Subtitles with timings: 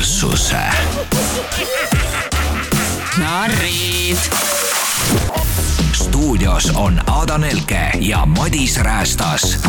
[0.00, 0.56] kuulsuse.
[3.18, 4.16] narrid.
[5.92, 9.68] stuudios on Ada Nelke ja Madis Räästas.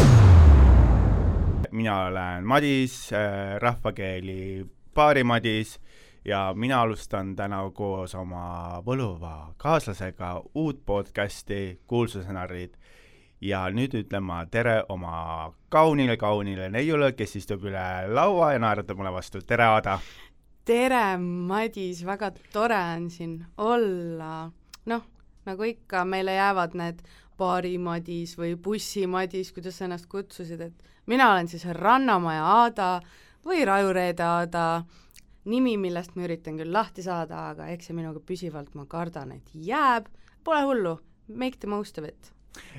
[1.71, 5.79] mina olen Madis, äh, rahvakeeli Paari Madis
[6.25, 12.71] ja mina alustan täna koos oma võluva kaaslasega uut podcasti Kuulsuse narrid
[13.41, 18.99] ja nüüd ütlen ma tere oma kaunile, kaunile neiule, kes istub üle laua ja naeratab
[19.01, 19.99] mulle vastu, tere Aada!
[20.65, 24.51] Tere, Madis, väga tore on siin olla.
[24.85, 25.03] noh,
[25.45, 27.01] nagu ikka, meile jäävad need
[27.37, 32.89] baari-Madis või bussi-Madis, kuidas sa ennast kutsusid, et mina olen siis Rannamaja Aada
[33.45, 34.65] või Rajureede Aada,
[35.45, 39.53] nimi, millest ma üritan küll lahti saada, aga eks see minuga püsivalt, ma kardan, et
[39.53, 40.09] jääb,
[40.45, 42.33] pole hullu, make the most of it.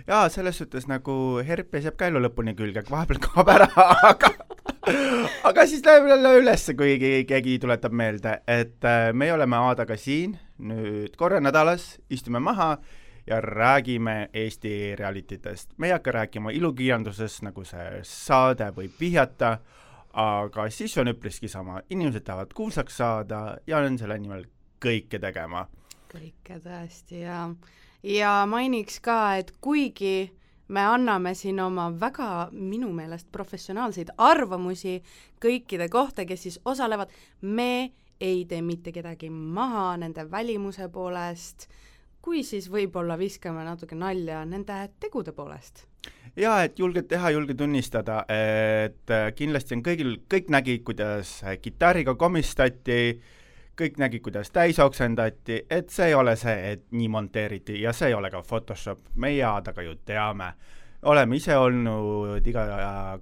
[0.06, 1.14] Jaa, selles suhtes nagu
[1.46, 3.70] herpes jääb ka elu lõpuni külge, vahepeal kaob ära,
[4.10, 4.34] aga
[5.48, 6.96] aga siis läheb jälle ülesse, kui
[7.28, 12.76] keegi tuletab meelde, et äh, me oleme Aadaga siin nüüd korra nädalas, istume maha
[13.26, 15.70] ja räägime Eesti realititest.
[15.78, 19.58] me ei hakka rääkima ilukirjandusest, nagu see saade võib vihjata,
[20.12, 24.44] aga sisu on üpriski sama, inimesed tahavad kuulsaks saada ja on selle nimel
[24.82, 25.66] kõike tegema.
[26.12, 27.46] kõike tõesti, jaa
[28.02, 30.32] ja mainiks ka, et kuigi
[30.72, 34.98] me anname siin oma väga minu meelest professionaalseid arvamusi
[35.42, 37.92] kõikide kohta, kes siis osalevad, me
[38.22, 41.68] ei tee mitte kedagi maha nende välimuse poolest,
[42.22, 45.84] kui siis võib-olla viskame natuke nalja nende tegude poolest.
[46.38, 53.00] Jaa, et julged teha, julge tunnistada, et kindlasti on kõigil, kõik nägid, kuidas kitarriga komistati
[53.10, 53.41] äh,
[53.78, 58.10] kõik nägid, kuidas täis oksendati, et see ei ole see, et nii monteeriti ja see
[58.12, 60.52] ei ole ka Photoshop, meie Aadaga ju teame,
[61.08, 62.66] oleme ise olnud iga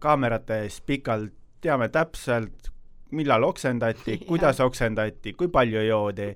[0.02, 2.70] kaamerate ees pikalt, teame täpselt,
[3.16, 6.30] millal oksendati, kuidas oksendati, kui palju joodi,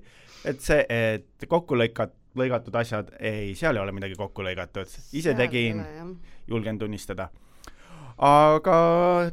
[0.45, 5.31] et see, et kokku lõikat-, lõigatud asjad, ei, seal ei ole midagi kokku lõigatud, ise
[5.31, 5.83] seal tegin,
[6.47, 7.29] julgen tunnistada.
[8.15, 8.75] Aga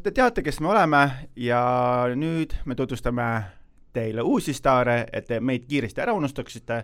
[0.02, 1.02] te teate, kes me oleme
[1.38, 1.60] ja
[2.18, 3.28] nüüd me tutvustame
[3.92, 6.82] teile uusi staare, et te meid kiiresti ära unustaksite,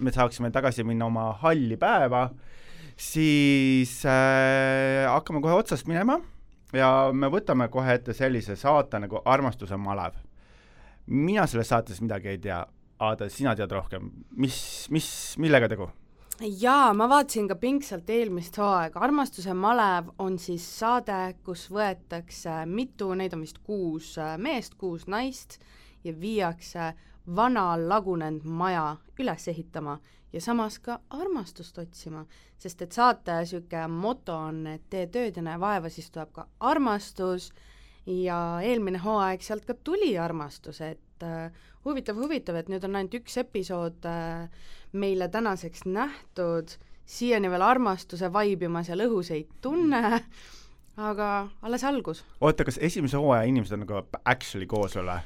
[0.00, 2.26] me saaksime tagasi minna oma halli päeva,
[3.00, 6.18] siis äh, hakkame kohe otsast minema
[6.76, 10.18] ja me võtame kohe ette sellise saate nagu Armastuse malev.
[11.06, 12.66] mina selles saates midagi ei tea,
[13.00, 15.88] Aada, sina tead rohkem, mis, mis, millega tegu?
[16.40, 23.14] jaa, ma vaatasin ka pingsalt eelmist hooaega, Armastuse malev on siis saade, kus võetakse mitu,
[23.14, 25.58] neid on vist kuus äh, meest, kuus naist
[26.04, 26.92] ja viiakse
[27.36, 29.98] vana lagunenud maja üles ehitama
[30.32, 32.24] ja samas ka armastust otsima,
[32.58, 36.46] sest et saate niisugune moto on, et tee tööd ja näe vaeva, siis tuleb ka
[36.60, 37.50] armastus.
[38.06, 41.52] Ja eelmine hooaeg sealt ka tuli armastus, et äh,
[41.84, 44.48] huvitav, huvitav, et nüüd on ainult üks episood äh,
[44.92, 46.72] meile tänaseks nähtud,
[47.04, 50.22] siiani veel armastuse vaibi ma seal õhus ei tunne
[51.00, 52.24] aga alles algus.
[52.40, 55.20] oota, kas esimese hooaja inimesed on nagu actually koos või?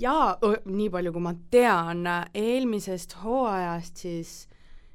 [0.00, 2.04] jaa, nii palju kui ma tean,
[2.34, 4.34] eelmisest hooajast siis,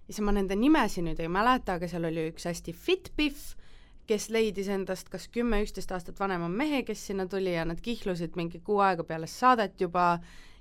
[0.07, 3.41] issand, ma nende nimesid nüüd ei mäleta, aga seal oli üks hästi fit pihv,
[4.09, 8.61] kes leidis endast kas kümme-üksteist aastat vanema mehe, kes sinna tuli ja nad kihlusid mingi
[8.65, 10.15] kuu aega peale saadet juba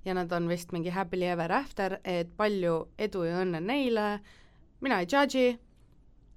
[0.04, 4.10] ja nad on vist mingi happily ever after, et palju edu ja õnne neile,
[4.84, 5.56] mina ei judge'i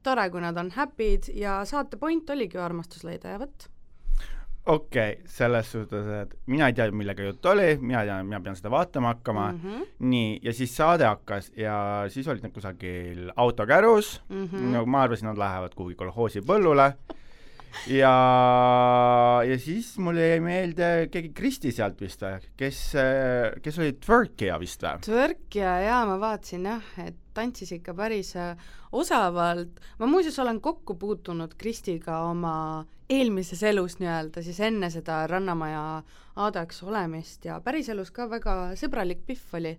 [0.03, 3.67] tore, kui nad on happy'd ja saate point oligi ju armastus leida ja vot.
[4.65, 8.57] okei okay,, selles suhtes, et mina ei tea, millega jutt oli, mina tean, mina pean
[8.59, 9.87] seda vaatama hakkama mm, -hmm.
[10.13, 14.69] nii, ja siis saade hakkas ja siis olid nad kusagil autokärus mm, -hmm.
[14.75, 16.93] no ma arvasin, nad lähevad kuhugi kolhoosi põllule
[17.87, 18.13] ja,
[19.47, 22.83] ja siis mulle jäi meelde keegi Kristi sealt vist või, kes,
[23.63, 25.03] kes oli twerkija vist või?
[25.07, 28.57] twerkija jaa, ma vaatasin jah, et tantsis ikka päris äh,
[28.91, 29.79] osavalt.
[29.99, 36.03] ma muuseas olen kokku puutunud Kristiga oma eelmises elus nii-öelda, siis enne seda Rannamaja
[36.35, 39.77] Aadaks olemist ja päriselus ka väga sõbralik pihv oli.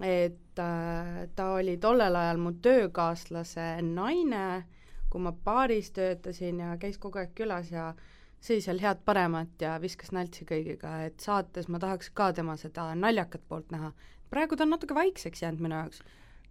[0.00, 4.64] et äh, ta oli tollel ajal mu töökaaslase naine
[5.10, 7.92] kui ma baaris töötasin ja käis kogu aeg külas ja
[8.44, 13.44] sõi seal head-paremat ja viskas naltsi kõigiga, et saates ma tahaks ka tema seda naljakat
[13.48, 13.92] poolt näha.
[14.30, 16.02] praegu ta on natuke vaikseks jäänud minu jaoks.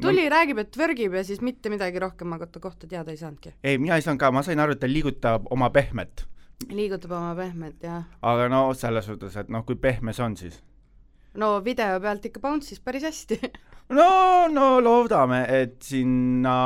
[0.01, 3.17] Tuli no., räägib, et vörgib ja siis mitte midagi rohkem ma ta kohta teada ei
[3.17, 3.53] saanudki.
[3.63, 6.25] ei, mina ei saanud ka, ma sain aru, et ta liigutab oma pehmet.
[6.69, 8.03] liigutab oma pehmet, jah.
[8.21, 10.61] aga no selles suhtes, et noh, kui pehme see on siis?
[11.37, 13.39] no video pealt ikka bounce'is päris hästi
[13.99, 16.57] no, no loodame, et sinna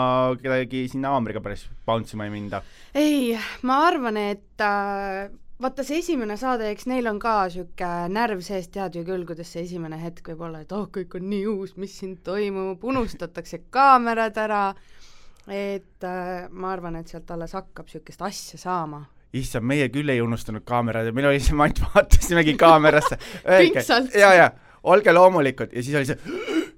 [0.42, 2.64] kedagi sinna haamriga päris bounce ima ei minda.
[2.96, 3.38] ei,
[3.68, 5.30] ma arvan, et äh,
[5.62, 9.52] vaata see esimene saade, eks neil on ka sihuke närv sees, tead ju küll, kuidas
[9.54, 13.64] see esimene hetk võib olla, et oh, kõik on nii uus, mis siin toimub, unustatakse
[13.74, 14.64] kaamerad ära,
[15.48, 19.06] et äh, ma arvan, et sealt alles hakkab niisugust asja saama.
[19.38, 23.18] Issand, meie küll ei unustanud kaamerad ja meil oli see, me ainult vaatasimegi kaamerasse.
[24.24, 24.50] ja, ja
[24.84, 25.72] olge loomulikud.
[25.72, 26.18] Ja siis oli see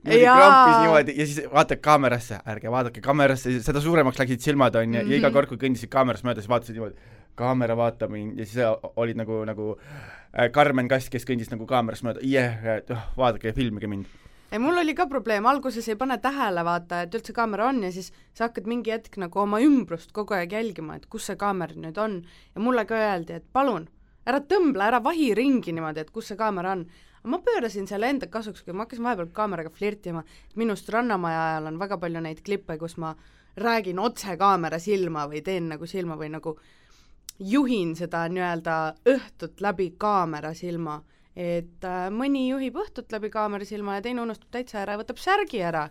[0.04, 1.16] niimoodi krampis niimoodi.
[1.18, 5.12] Ja siis vaatad kaamerasse, ärge vaadake kaamerasse, seda suuremaks läksid silmad onju mm -hmm.
[5.12, 5.34] ja iga mhm.
[5.34, 6.96] kord, kui kõndisid kaamerast mööda, siis vaatasid niimoodi,
[7.36, 12.06] kaamera vaatab mind ja siis olid nagu, nagu äh, Karmen Kass, kes kõndis nagu kaamerast
[12.06, 14.10] mööda, jah, et oh, vaadake, filmige mind.
[14.54, 17.90] Ei, mul oli ka probleem, alguses ei pane tähele, vaata, et üldse kaamera on ja
[17.94, 21.74] siis sa hakkad mingi hetk nagu oma ümbrust kogu aeg jälgima, et kus see kaamera
[21.74, 22.20] nüüd on.
[22.54, 23.88] Ja mulle ka öeldi, et palun,
[24.30, 26.86] ära tõmble, ära vahi ringi niimoodi, et kus see kaamera on.
[27.24, 30.22] Ma pöörasin selle enda kasuks, kui ma hakkasin vahepeal kaameraga flirtima,
[30.60, 33.16] minust Rannamaja ajal on väga palju neid klippe, kus ma
[33.58, 36.58] räägin otse kaamera silma või teen nagu silma või nagu
[37.40, 38.78] juhin seda nii-öelda
[39.10, 41.02] õhtut läbi kaamera silma.
[41.36, 45.18] et äh, mõni juhib õhtut läbi kaamera silma ja teine unustab täitsa ära ja võtab
[45.18, 45.88] särgi ära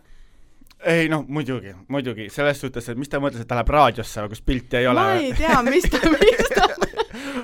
[0.83, 4.41] ei noh, muidugi, muidugi, selles suhtes, et mis ta mõtles, et ta läheb raadiosse, kus
[4.41, 4.99] pilti ei ole?
[4.99, 6.67] ma ei tea, mis ta, mis ta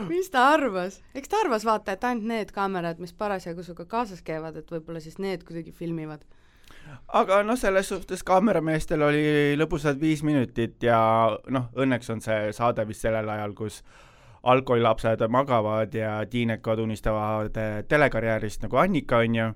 [0.10, 1.00] mis ta arvas?
[1.16, 5.02] eks ta arvas, vaata, et ainult need kaamerad, mis parasjagu sinuga kaasas käivad, et võib-olla
[5.04, 6.24] siis need kuidagi filmivad.
[7.20, 9.24] Aga noh, selles suhtes kaamerameestel oli
[9.58, 11.00] lõbusad viis minutit ja
[11.50, 13.82] noh, õnneks on see saade vist sellel ajal, kus
[14.50, 17.58] algkoolilapsed magavad ja tiinekad unistavad
[17.88, 19.50] telekarjäärist nagu Annika, on ju,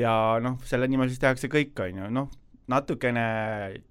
[0.00, 2.30] ja noh, selle nimel siis tehakse kõik, on ju, noh,
[2.72, 3.26] natukene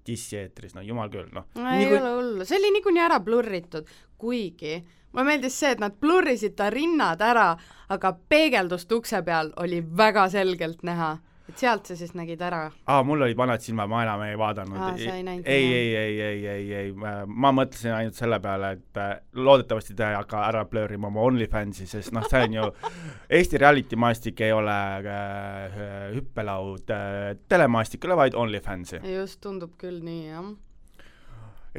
[0.06, 1.46] dissi eetris, no jumal küll, noh.
[1.54, 2.00] no ei kui...
[2.00, 3.86] ole hullu, see oli niikuinii ära blurritud,
[4.18, 4.80] kuigi
[5.14, 7.52] mulle meeldis see, et nad blurrisid ta rinnad ära,
[7.94, 11.14] aga peegeldust ukse peal oli väga selgelt näha
[11.48, 12.62] et sealt sa siis nägid ära?
[12.86, 14.98] aa, mul olid vanad silmad, ma enam ei vaadanud.
[14.98, 16.92] ei, ei, ei, ei, ei, ei, ei,
[17.26, 21.88] ma mõtlesin ainult selle peale, et äh, loodetavasti ta ei hakka ära blöörima oma OnlyFansi,
[21.90, 22.68] sest noh, see on ju,
[23.38, 24.78] Eesti reality maastik ei ole
[25.14, 25.80] äh,
[26.16, 29.02] hüppelaud äh, telemaastikule, vaid OnlyFansi.
[29.14, 30.73] just, tundub küll nii, jah ja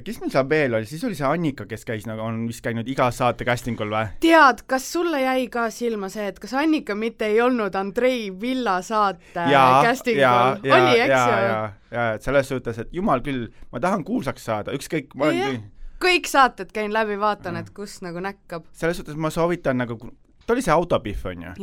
[0.03, 2.87] kes meil seal veel oli, siis oli see Annika, kes käis nagu, on vist käinud
[2.91, 4.09] iga saate casting ul või?
[4.23, 8.81] tead, kas sulle jäi ka silma see, et kas Annika mitte ei olnud Andrei Villa
[8.85, 10.59] saate casting ul?
[10.65, 11.37] oli, eks ju?
[11.45, 11.61] ja,
[11.91, 15.63] ja, et selles suhtes, et jumal küll, ma tahan kuulsaks saada, ükskõik, ma olen
[16.05, 18.67] kõik saated käin läbi, vaatan, et kus nagu näkkab.
[18.75, 19.97] selles suhtes ma soovitan nagu
[20.45, 21.53] ta oli see autopihv, onju.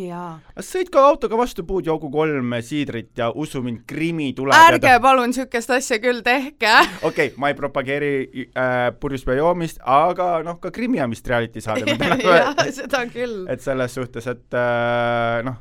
[0.67, 4.57] sõid ka autoga vastu puud, joogu kolm siidrit ja usu mind, krimi tuleb.
[4.59, 5.01] ärge ta...
[5.03, 6.73] palun siukest asja küll tehke.
[7.03, 8.15] okei okay,, ma ei propageeri
[8.51, 11.95] äh, purjuspea joomist, aga noh, ka krimi on vist reality saade
[12.27, 13.45] jaa, seda küll.
[13.53, 15.61] et selles suhtes, et äh, noh,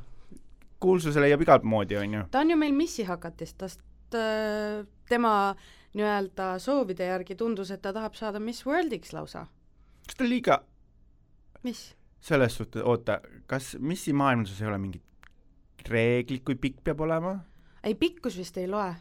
[0.81, 2.25] kuulsuse leiab igalt moodi, onju.
[2.33, 5.53] ta on ju meil Missi hakatist, tast äh, tema
[5.93, 9.45] nii-öelda soovide järgi tundus, et ta tahab saada Miss Worldiks lausa.
[10.07, 10.63] kas ta liiga
[11.63, 11.91] mis?
[12.21, 17.39] Selles suhtes, oota, kas missimaailmanduses ei ole mingit reeglit, kui pikk peab olema?
[17.83, 18.93] ei, pikkus vist ei loe.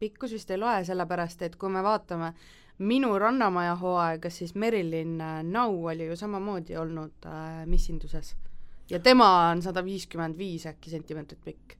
[0.00, 2.32] pikkus vist ei loe, sellepärast et kui me vaatame
[2.78, 8.36] minu Rannamaja hooaega, siis Merilin äh, Nau oli ju samamoodi olnud äh, missinduses.
[8.90, 11.76] ja tema on sada viiskümmend viis äkki sentimeetrit pikk.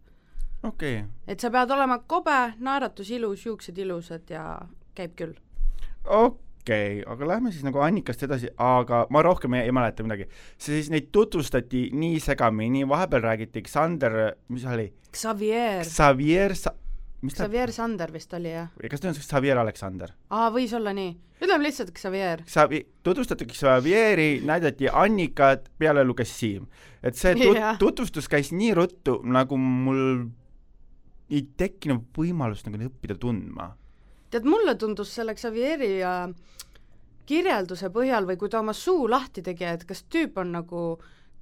[0.63, 1.09] okei okay..
[1.27, 4.61] et sa pead olema kobe, naeratus ilus, juuksed ilusad ja
[4.95, 5.35] käib küll.
[6.05, 10.05] okei okei okay,, aga lähme siis nagu Annikast edasi, aga ma rohkem ei, ei mäleta
[10.07, 10.27] midagi.
[10.59, 14.89] siis neid tutvustati nii segamini, vahepeal räägiti Xander, mis oli?
[15.13, 15.85] Xavier.
[15.85, 16.75] Xavier Sa-,
[17.23, 18.73] mis ta Xavier Sander vist oli, jah?
[18.91, 20.15] kas ta on siis Xavier Aleksander?
[20.31, 21.13] aa, võis olla nii.
[21.43, 22.47] ütleme lihtsalt Xavier.
[22.49, 26.67] Xavi-, tutvustati Xavieri, näidati Annikat, peale luges Siim.
[27.03, 30.31] et see tut-, tutvustus käis nii ruttu, nagu mul
[31.29, 33.75] ei tekkinud võimalust nagu õppida tundma
[34.35, 36.29] tead, mulle tundus selle Xavieri äh,
[37.29, 40.83] kirjelduse põhjal või kui ta oma suu lahti tegi, et kas tüüp on nagu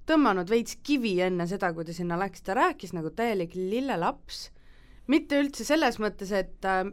[0.07, 4.45] tõmmanud veits kivi enne seda, kui ta sinna läks, ta rääkis nagu täielik lillelaps,
[5.11, 6.85] mitte üldse selles mõttes, et äh,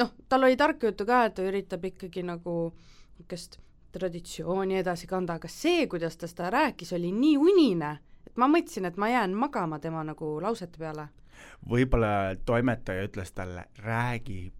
[0.00, 3.58] noh, tal oli tarka juttu ka, et ta üritab ikkagi nagu niisugust
[3.90, 8.86] traditsiooni edasi kanda, aga see, kuidas ta seda rääkis, oli nii unine, et ma mõtlesin,
[8.86, 11.08] et ma jään magama tema nagu lausete peale.
[11.70, 14.52] võib-olla toimetaja ütles talle, räägi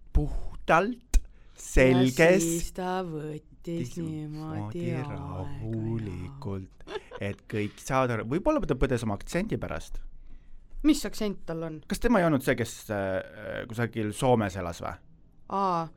[0.61, 1.19] puhtalt
[1.57, 2.43] selges.
[2.43, 6.85] siis ta võttis niimoodi rahulikult,
[7.21, 9.99] et kõik saavad aru, võib-olla ta põdes oma aktsendi pärast.
[10.83, 11.81] mis aktsent tal on?
[11.87, 14.93] kas tema ei olnud see, kes äh, kusagil Soomes elas või?
[15.49, 15.87] aa,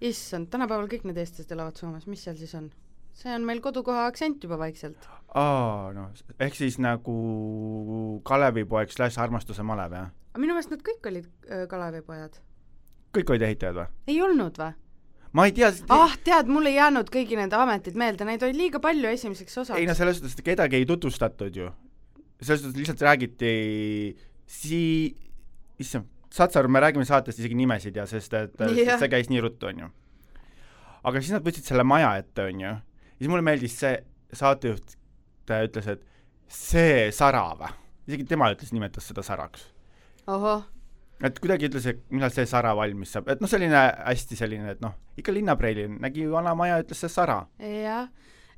[0.00, 2.70] issand, tänapäeval kõik need eestlased elavad Soomes, mis seal siis on?
[3.12, 5.08] see on meil kodukoha aktsent juba vaikselt.
[5.34, 10.14] aa, noh, ehk siis nagu Kalevipoeg slaš armastuse malev, jah?
[10.38, 12.40] minu meelest nad kõik olid äh, Kalevipojad
[13.16, 13.90] kõik olid ehitajad või?
[14.10, 14.72] ei olnud või?
[15.36, 18.80] ma ei tea ah tead, mul ei jäänud kõigi nende ametid meelde, neid oli liiga
[18.84, 19.78] palju esimeseks osaks.
[19.80, 21.70] ei no selles suhtes, et kedagi ei tutvustatud ju.
[22.40, 23.52] selles suhtes lihtsalt räägiti
[24.60, 25.12] sii-,
[25.82, 28.96] issand, Satsar, me räägime saatest isegi nimesid ja sest et yeah.
[28.96, 29.90] see käis nii ruttu, on ju.
[31.04, 32.72] aga siis nad võtsid selle maja ette, on ju,
[33.18, 33.98] siis mulle meeldis see
[34.32, 34.96] saatejuht,
[35.48, 36.06] ta ütles, et
[36.48, 37.72] see Sara või,
[38.08, 39.68] isegi tema ütles, nimetas seda Saraks.
[40.24, 40.71] ohoh
[41.22, 44.82] et kuidagi ütles, et millal see Sara valmis saab, et noh, selline hästi selline, et
[44.84, 47.42] noh, ikka linnapreili, nägi vana maja, ütles see Sara.
[47.62, 48.08] jah,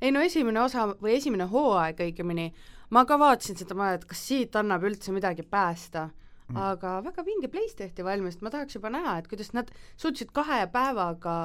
[0.01, 2.51] ei no esimene osa või esimene hooaeg õigemini,
[2.95, 6.09] ma ka vaatasin seda maja, et kas siit annab üldse midagi päästa
[6.49, 6.57] mm.
[6.57, 10.65] aga väga vinge place tehti valmis, ma tahaks juba näha, et kuidas nad suutsid kahe
[10.73, 11.35] päevaga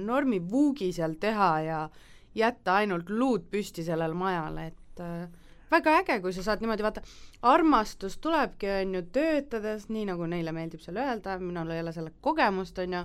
[0.00, 1.80] normi vuugi seal teha ja
[2.36, 5.28] jätta ainult luud püsti sellele majale, et äh,
[5.72, 7.02] väga äge, kui sa saad niimoodi vaata,
[7.48, 12.12] armastus tulebki, on ju, töötades, nii nagu neile meeldib seal öelda, minul ei ole selle
[12.24, 13.04] kogemust, on ju,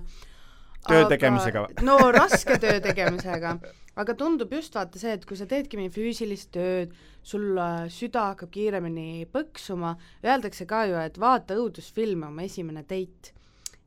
[0.88, 1.86] töö tegemisega või?
[1.88, 3.56] no raske töö tegemisega,
[3.98, 6.94] aga tundub just vaata see, et kui sa teedki mingi füüsilist tööd,
[7.26, 13.34] sul äh, süda hakkab kiiremini põksuma, öeldakse ka ju, et vaata õudusfilme, oma esimene date,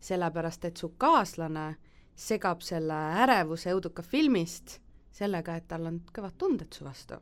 [0.01, 1.71] sellepärast et su kaaslane
[2.17, 4.79] segab selle ärevuse õuduka filmist
[5.15, 7.19] sellega, et tal on kõvad tunded su vastu.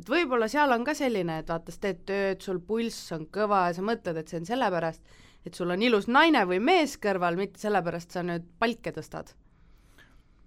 [0.00, 3.66] Et võib-olla seal on ka selline, et vaata, sa teed tööd, sul pulss on kõva
[3.68, 7.36] ja sa mõtled, et see on sellepärast, et sul on ilus naine või mees kõrval,
[7.40, 9.34] mitte sellepärast sa nüüd palke tõstad.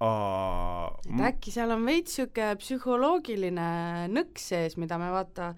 [0.04, 3.68] et äkki seal on veits niisugune psühholoogiline
[4.12, 5.54] nõks sees, mida me vaata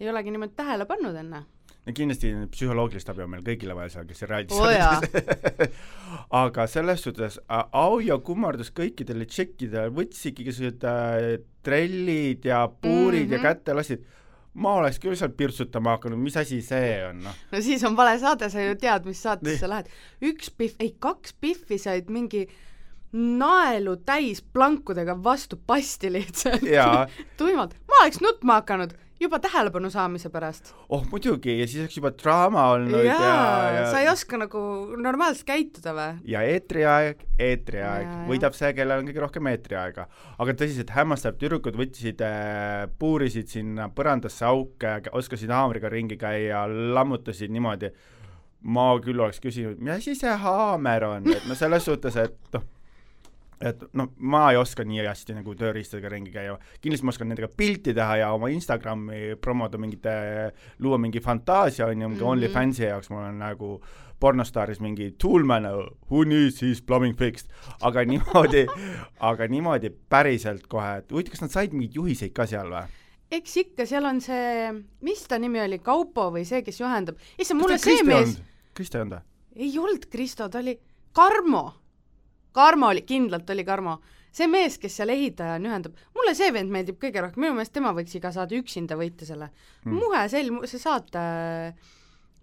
[0.00, 1.44] ei olegi niimoodi tähele pannud enne
[1.86, 5.70] no kindlasti psühholoogilist abi on meil kõigile vaja seal, kes reality oh,
[6.42, 11.32] aga selles suhtes au ja kummardus kõikidele tšekkidele, võttis ikkagi sellised äh,
[11.66, 13.32] trellid ja puurid mm -hmm.
[13.32, 13.46] ja mhm.
[13.46, 14.06] kätte lasid
[14.56, 17.40] ma oleks küll seal pirtsutama hakanud, mis asi see on, noh.
[17.52, 19.90] no siis on vale saade, sa ju tead, mis saatesse sa lähed.
[20.24, 22.46] üks pihv, ei kaks pihvi said mingi
[23.16, 26.64] naelu täis plankudega vastu pasti lihtsalt
[27.38, 27.76] tuimalt.
[27.88, 30.72] ma oleks nutma hakanud juba tähelepanu saamise pärast.
[30.88, 34.60] oh muidugi, ja siis oleks juba draama olnud ja, ja, ja sa ei oska nagu
[35.00, 36.18] normaalselt käituda või?
[36.32, 40.06] ja eetriaeg, eetriaeg, võidab see, kellel on kõige rohkem eetriaega.
[40.36, 47.54] aga tõsiselt hämmastav, tüdrukud võtsid äh,, puurisid sinna põrandasse auke, oskasid haamriga ringi käia, lammutasid
[47.54, 47.92] niimoodi,
[48.68, 52.72] ma küll oleks küsinud, mis asi see haamer on, et no selles suhtes, et noh
[53.60, 57.48] et noh, ma ei oska nii hästi nagu tööriistadega ringi käia, kindlasti ma oskan nendega
[57.56, 60.16] pilti teha ja oma Instagrami promoda mingite,
[60.84, 62.32] luua mingi fantaasia, on ju, mingi mm -hmm.
[62.32, 63.80] OnlyFansi jaoks mul on nagu
[64.20, 65.64] pornostaaris mingi toolman,
[66.10, 67.48] who needs his plumbing fixed,
[67.80, 68.66] aga niimoodi
[69.20, 72.84] aga niimoodi päriselt kohe, et huvitav, kas nad said mingeid juhiseid ka seal või?
[73.30, 74.72] eks ikka, seal on see,
[75.02, 78.38] mis ta nimi oli, Kaupo või see, kes juhendab, issand, mulle see mees
[78.74, 79.22] Kristo ei olnud või?
[79.56, 80.78] ei olnud Kristo, ta oli
[81.12, 81.85] Karmo
[82.56, 83.98] Karmo oli, kindlalt oli Karmo.
[84.36, 87.94] see mees, kes seal ehitajana ühendab, mulle see vend meeldib kõige rohkem, minu meelest tema
[87.96, 89.94] võiks iga saade üksinda võita selle mm..
[89.96, 91.22] Muhe sel-, see saate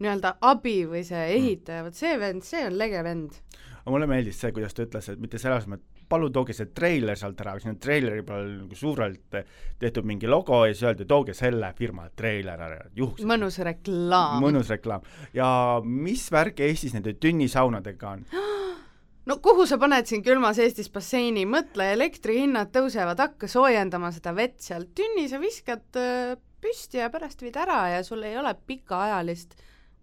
[0.02, 1.38] nii-öelda abi või see hmm.
[1.38, 3.38] ehitaja, vot see vend, see on lege vend.
[3.84, 7.18] aga mulle meeldis see, kuidas ta ütles, et mitte selles mõttes, palun tooge see treiler
[7.20, 9.38] sealt ära, sinna treileri peal nagu suurelt
[9.82, 13.26] tehtud mingi logo ja siis öeldi, tooge selle firma treiler ära, juhuks.
[13.30, 14.42] mõnus reklaam.
[14.44, 15.06] mõnus reklaam.
[15.34, 15.48] ja
[15.86, 18.26] mis värk Eestis nende tünnisaunadega on
[19.26, 24.60] no kuhu sa paned siin külmas Eestis basseini, mõtle, elektrihinnad tõusevad, hakka soojendama seda vett
[24.64, 29.56] seal, tünni sa viskad äh, püsti ja pärast viid ära ja sul ei ole pikaajalist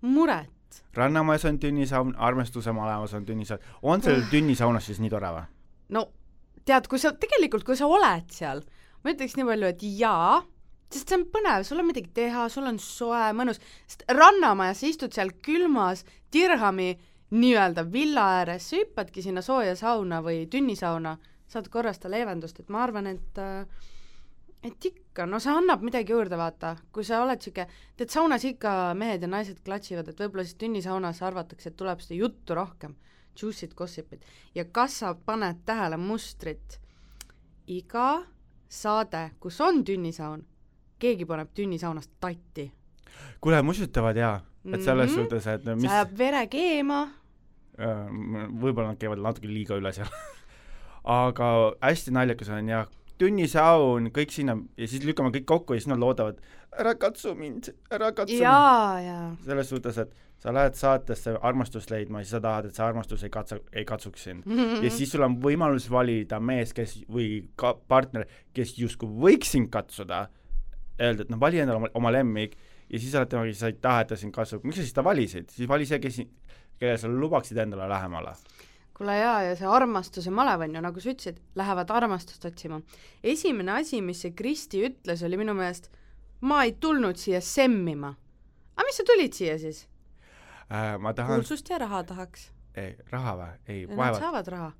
[0.06, 0.82] muret.
[0.94, 5.44] rannamajas on tünnisaun, armastuse malemas on tünnisaun, on sellel tünnisaunas siis nii tore või?
[5.96, 6.06] no
[6.64, 8.64] tead, kui sa, tegelikult kui sa oled seal,
[9.02, 10.40] ma ütleks nii palju, et jaa,
[10.92, 14.90] sest see on põnev, sul on midagi teha, sul on soe, mõnus, sest rannamajas sa
[14.90, 16.92] istud seal külmas dirhami
[17.30, 21.16] nii-öelda villa ääres, sa hüppadki sinna sooja sauna või tünnisauna,
[21.50, 23.66] saad korrasta leevendust, et ma arvan, et äh,
[24.62, 28.72] et ikka, no see annab midagi juurde, vaata, kui sa oled niisugune, tead saunas ikka
[28.99, 32.96] mehed ja naised klatsivad, et võib-olla siis tünnisaunas arvatakse, et tuleb seda juttu rohkem,
[33.40, 36.76] juice'id, gossip'id, ja kas sa paned tähele mustrit,
[37.70, 38.26] iga
[38.68, 40.44] saade, kus on tünnisaun,
[41.00, 42.70] keegi paneb tünnisaunast tatti.
[43.40, 45.22] kuule, musutavad jaa, et selles mm -hmm.
[45.22, 47.08] suhtes, et no mis see ajab vere keema
[47.80, 50.10] võib-olla nad käivad natuke liiga üle seal
[51.25, 52.88] aga hästi naljakas on jah,
[53.20, 56.40] tünnisaun, kõik sinna ja siis lükkame kõik kokku ja siis nad loodavad,
[56.78, 59.46] ära katsu mind, ära katsu jaa, mind.
[59.46, 63.25] selles suhtes, et sa lähed saatesse armastust leidma ja siis sa tahad, et see armastus
[63.26, 64.58] ei katsa, ei katsuks sind mm.
[64.60, 64.84] -hmm.
[64.84, 69.68] ja siis sul on võimalus valida mees, kes või ka partner, kes justkui võiks sind
[69.72, 70.28] katsuda,
[71.00, 72.56] öelda, et noh, vali endale oma, oma lemmik
[72.90, 75.04] ja siis oled temaga, sa ei taha, et ta sind katsub, miks sa siis ta
[75.04, 76.22] valisid, siis vali see, kes
[76.80, 78.34] kellele sa lubaksid endale lähemale?
[79.00, 82.80] kuule jaa, ja see armastuse malev on ju, nagu sa ütlesid, lähevad armastust otsima.
[83.25, 85.88] esimene asi, mis see Kristi ütles, oli minu meelest,
[86.40, 88.14] ma ei tulnud siia semmima.
[88.76, 89.87] aga mis sa tulid siia siis
[90.68, 90.99] äh,?
[90.99, 92.50] ma tahan kuulsust ja raha tahaks.
[92.76, 93.50] ei, raha või?
[93.68, 94.20] ei, Nad vaevalt.
[94.25, 94.72] saavad raha.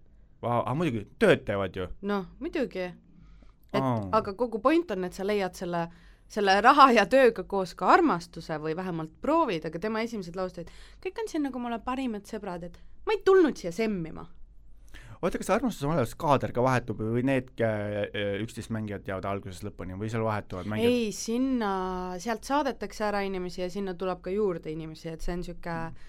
[0.42, 1.88] aga muidugi, tööd teevad ju.
[2.02, 2.90] noh, muidugi.
[3.73, 4.09] et Aa.
[4.21, 5.87] aga kogu point on, et sa leiad selle
[6.31, 10.75] selle raha ja tööga koos ka armastuse või vähemalt proovid, aga tema esimesed laused olid,
[11.03, 14.27] kõik on siin nagu mulle parimad sõbrad, et ma ei tulnud siia semmima.
[15.21, 17.51] oota, kas armastuse malevas kaader ka vahetub või need
[18.45, 20.95] üksteist mängijat jäävad algusest lõpuni või seal vahetuvad mängijad?
[20.95, 21.73] ei, sinna,
[22.23, 26.09] sealt saadetakse ära inimesi ja sinna tuleb ka juurde inimesi, et see on niisugune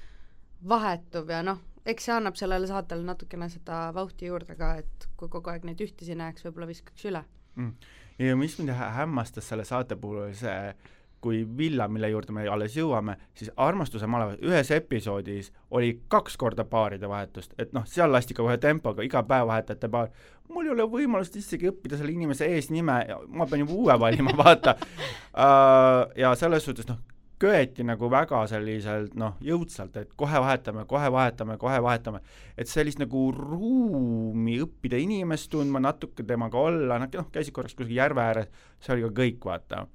[0.69, 5.33] vahetuv ja noh, eks see annab sellele saatele natukene seda vauhti juurde ka, et kui
[5.33, 7.23] kogu aeg neid ühtesi näeks, võib-olla viskaks üle
[7.57, 7.73] mm..
[8.19, 10.73] Ja mis mind hä- hämmastas selle saate puhul, oli see,
[11.21, 16.65] kui Villa, mille juurde me alles jõuame, siis Armastuse malevas ühes episoodis oli kaks korda
[16.65, 20.09] paaride vahetust, et noh, seal lasti ka kohe tempoga, iga päev vahetate paar.
[20.49, 24.75] mul ei ole võimalust isegi õppida selle inimese eesnime, ma pean juba uue valima, vaata
[24.81, 26.09] uh,.
[26.23, 26.97] ja selles suhtes noh,
[27.41, 32.21] köeti nagu väga selliselt noh, jõudsalt, et kohe vahetame, kohe vahetame, kohe vahetame.
[32.57, 37.97] et sellist nagu ruumi õppida inimest tundma, natuke temaga olla, noh, noh, käisid korraks kuskil
[37.97, 39.87] järve ääres, see oli ka kõik, vaata.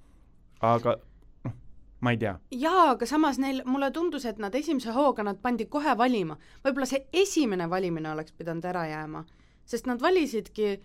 [0.60, 0.96] aga
[1.46, 1.54] noh,
[2.00, 2.34] ma ei tea.
[2.50, 6.38] jaa, aga samas neil, mulle tundus, et nad esimese hooga nad pandi kohe valima.
[6.64, 9.24] võib-olla see esimene valimine oleks pidanud ära jääma,
[9.66, 10.76] sest nad valisidki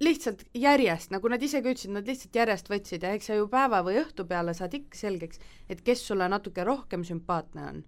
[0.00, 3.48] lihtsalt järjest, nagu nad ise ka ütlesid, nad lihtsalt järjest võtsid ja eks sa ju
[3.52, 7.82] päeva või õhtu peale saad ikka selgeks, et kes sulle natuke rohkem sümpaatne on.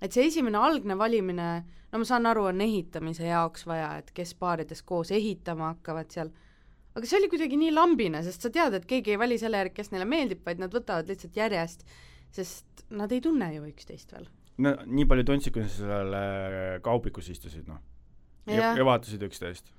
[0.00, 1.48] et see esimene algne valimine,
[1.92, 6.30] no ma saan aru, on ehitamise jaoks vaja, et kes paarides koos ehitama hakkavad seal,
[6.94, 9.74] aga see oli kuidagi nii lambine, sest sa tead, et keegi ei vali selle järgi,
[9.76, 11.84] kes neile meeldib, vaid nad võtavad lihtsalt järjest,
[12.32, 14.30] sest nad ei tunne ju üksteist veel.
[14.62, 16.16] no nii palju tundsid, kui sa seal
[16.86, 17.82] kaubikus istusid, noh.
[18.46, 19.74] ja vaatasid üksteist.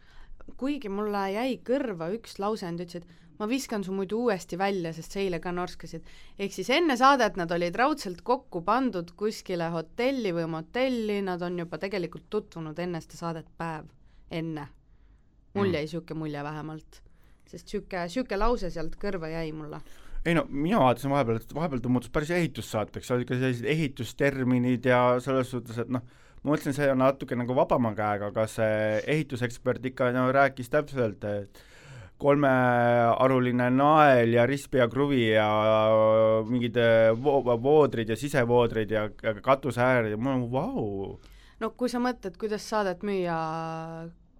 [0.57, 3.05] Kuigi mulle jäi kõrva üks lause, nad ütlesid,
[3.41, 6.05] ma viskan su muidu uuesti välja, sest sa eile ka norskasid.
[6.39, 11.57] ehk siis enne saadet nad olid raudselt kokku pandud kuskile hotelli või motelli, nad on
[11.63, 13.89] juba tegelikult tutvunud enne seda saadet päev,
[14.31, 14.67] enne.
[15.53, 15.73] mul Mm.
[15.73, 17.01] jäi niisugune mulje vähemalt.
[17.45, 19.81] sest niisugune, niisugune lause sealt kõrva jäi mulle.
[20.25, 24.85] ei no mina vaatasin vahepeal, et vahepeal ta muutus päris ehitussaateks, olid ka sellised ehitusterminid
[24.85, 26.01] ja selles suhtes, et noh,
[26.43, 31.23] ma mõtlesin, see on natuke nagu vabama käega, aga see ehitusekspert ikka no rääkis täpselt,
[31.23, 31.61] et
[32.21, 35.47] kolmearuline nael ja risp ja kruvi ja
[36.47, 39.07] mingid äh, vo-, voodrid ja sisevoodrid ja
[39.41, 41.19] katuseääred ja mul on vau.
[41.59, 43.37] no kui sa mõtled, kuidas saadet müüa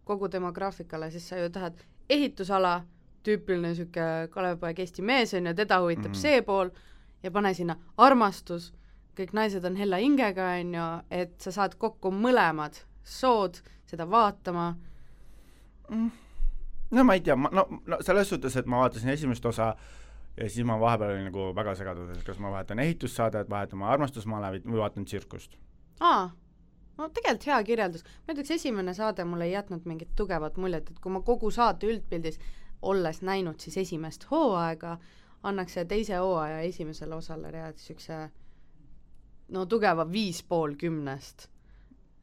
[0.06, 2.82] kogu demograafikale, siis sa ju tahad ehitusala,
[3.26, 6.14] tüüpiline niisugune Kalevipoeg Eesti mees on ju, teda huvitab mm.
[6.14, 6.22] -hmm.
[6.22, 6.70] see pool
[7.24, 8.74] ja pane sinna armastus,
[9.18, 14.72] kõik naised on hella hingega, on ju, et sa saad kokku mõlemad sood seda vaatama,
[15.92, 19.74] no ma ei tea, ma no, no selles suhtes, et ma vaatasin esimest osa
[20.38, 24.68] ja siis ma vahepeal olin nagu väga segaduses, kas ma vaatan ehitussaadet, vaatan oma armastusmalevit
[24.68, 25.58] või vaatan tsirkust.
[26.00, 26.30] aa,
[26.98, 31.00] no tegelikult hea kirjeldus, ma ütleks, esimene saade mulle ei jätnud mingit tugevat muljet, et
[31.04, 32.40] kui ma kogu saate üldpildis
[32.82, 34.98] olles näinud siis esimest hooaega,
[35.44, 38.22] annaks see teise hooaja esimesele osale reaalselt niisuguse
[39.52, 41.48] no tugeva viis pool kümnest.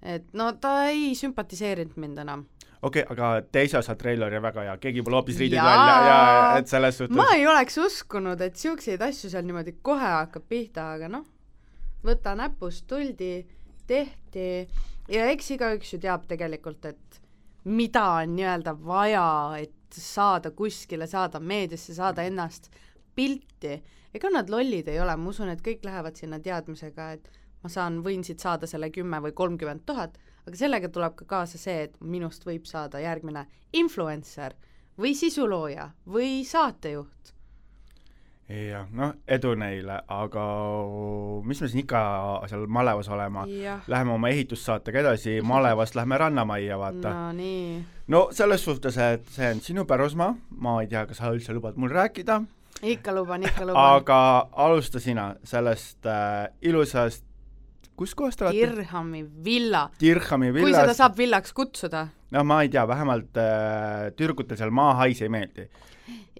[0.02, 2.46] et no ta ei sümpatiseerinud mind enam.
[2.82, 5.70] okei okay,, aga teise osa treiler oli väga hea, keegi pole hoopis riided Jaa.
[5.70, 10.12] välja ja et selles suhtes ma ei oleks uskunud, et niisuguseid asju seal niimoodi kohe
[10.18, 11.26] hakkab pihta, aga noh,
[12.04, 13.32] võta näpust, tuldi,
[13.88, 14.48] tehti
[15.08, 17.20] ja eks igaüks ju teab tegelikult, et
[17.68, 22.70] mida on nii-öelda vaja, et saada kuskile, saada meediasse, saada ennast
[23.16, 23.78] pilti.
[24.14, 27.28] Ega nad lollid ei ole, ma usun, et kõik lähevad sinna teadmisega, et
[27.62, 31.60] ma saan, võin siit saada selle kümme või kolmkümmend tuhat, aga sellega tuleb ka kaasa
[31.60, 34.56] see, et minust võib saada järgmine influencer
[34.98, 37.34] või sisulooja või saatejuht.
[38.48, 40.44] jah, noh, edu neile, aga
[41.44, 42.00] mis me siin ikka
[42.48, 43.44] seal malevas olema,
[43.86, 47.12] läheme oma ehitussaatega edasi, malevast lähme Rannamajja, vaata.
[47.12, 47.82] No nii.
[48.08, 50.32] no selles suhtes, et see on sinu pärusmaa,
[50.64, 52.40] ma ei tea, kas sa üldse lubad mul rääkida,
[52.82, 53.96] ikka luban, ikka luban.
[53.96, 57.24] aga alusta sina sellest äh, ilusast,
[57.98, 58.60] kus kohas te olete?
[58.60, 59.88] Dirhami villa.
[60.00, 62.06] Dirhami kui seda villas, saab villaks kutsuda.
[62.30, 65.68] no ma ei tea, vähemalt äh, tüdrukutel seal maahais ei meeldi.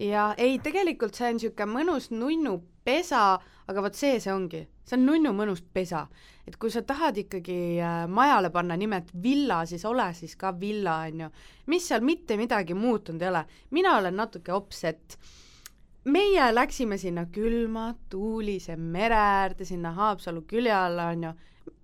[0.01, 4.97] ja ei, tegelikult see on niisugune mõnus nunnu pesa, aga vot see see ongi, see
[4.97, 6.07] on nunnu mõnus pesa.
[6.49, 11.03] et kui sa tahad ikkagi äh, majale panna nimet villa, siis ole siis ka villa,
[11.09, 11.35] on ju.
[11.67, 13.45] mis seal mitte midagi muutunud ei ole.
[13.71, 15.19] mina olen natuke upset.
[16.09, 21.33] Meie läksime sinna külma, tuulise mere äärde, sinna Haapsalu külje alla, on ju,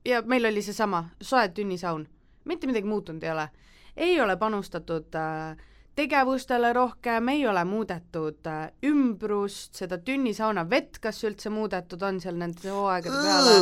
[0.05, 2.09] ja meil oli seesama soe tünnisaun.
[2.45, 3.49] mitte midagi muutunud ei ole.
[3.97, 5.57] ei ole panustatud äh,
[5.95, 12.37] tegevustele rohkem, ei ole muudetud äh, ümbrust, seda tünnisauna vett, kas üldse muudetud on seal
[12.39, 13.55] nende hooaegade peale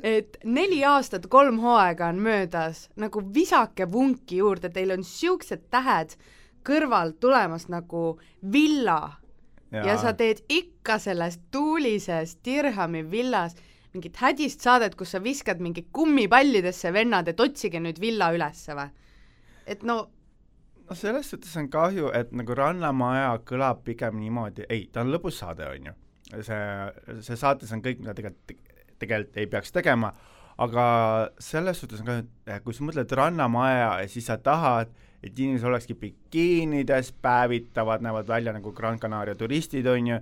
[0.16, 6.14] et neli aastat, kolm hooaega on möödas, nagu visake vunki juurde, teil on siuksed tähed
[6.66, 8.18] kõrval tulemas nagu
[8.52, 9.00] villa
[9.70, 13.56] ja, ja sa teed ikka selles tuulises Dirhami villas
[13.94, 18.90] mingit hädist saadet, kus sa viskad mingi kummipallidesse vennad, et otsige nüüd villa ülesse või?
[19.66, 20.04] et no
[20.90, 25.38] no selles suhtes on kahju, et nagu Rannamaja kõlab pigem niimoodi, ei, ta on lõbus
[25.42, 25.94] saade, on ju.
[26.46, 26.58] see,
[27.26, 28.56] see saates on kõik, mida tegelikult,
[28.98, 30.10] tegelikult ei peaks tegema,
[30.60, 30.84] aga
[31.42, 34.90] selles suhtes on kahju, et kui sa mõtled Rannamaja ja siis sa tahad,
[35.22, 40.20] et inimesed olekski bikiinides, päevitavad, näevad välja nagu Gran Canaria turistid, on ju,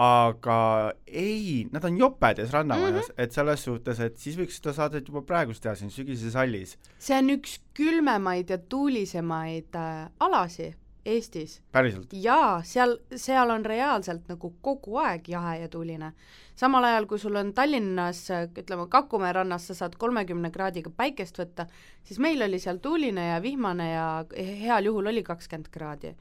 [0.00, 0.58] aga
[1.06, 3.22] ei, nad on jopedes rannamajas mm, -hmm.
[3.22, 6.78] et selles suhtes, et siis võiks seda saadet juba praegust teha siin sügises hallis.
[6.98, 10.74] see on üks külmemaid ja tuulisemaid äh, alasi
[11.06, 11.60] Eestis.
[11.72, 12.12] päriselt?
[12.12, 16.12] jaa, seal, seal on reaalselt nagu kogu aeg jahe ja tuuline.
[16.56, 18.26] samal ajal, kui sul on Tallinnas,
[18.58, 21.66] ütleme Kakumäe rannas, sa saad kolmekümne kraadiga päikest võtta,
[22.04, 26.14] siis meil oli seal tuuline ja vihmane ja heal juhul oli kakskümmend kraadi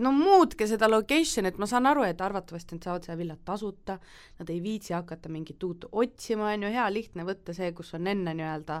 [0.00, 3.98] no muutke seda location'it, ma saan aru, et arvatavasti nad saavad selle villa tasuta,
[4.38, 8.08] nad ei viitsi hakata mingit uut otsima, on ju, hea lihtne võtta see, kus on
[8.12, 8.78] enne nii-öelda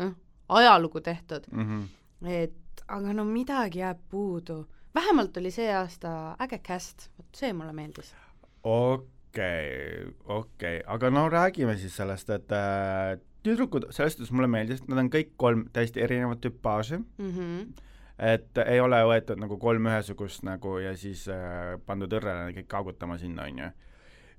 [0.00, 0.14] äh,
[0.60, 1.66] ajalugu tehtud mm.
[1.66, 2.28] -hmm.
[2.28, 2.59] et
[2.90, 4.64] aga no midagi jääb puudu.
[4.94, 8.14] vähemalt oli see aasta äge cast, vot see mulle meeldis.
[8.62, 14.48] okei okay,, okei okay., aga no räägime siis sellest, et äh, tüdrukud, selles suhtes mulle
[14.50, 17.30] meeldis, et nad on kõik kolm täiesti erinevat tüpaaži mm.
[17.36, 17.86] -hmm
[18.20, 23.16] et ei ole võetud nagu kolm ühesugust nagu ja siis äh, pandud õrrele kõik kaagutama
[23.18, 23.68] sinna, on ju.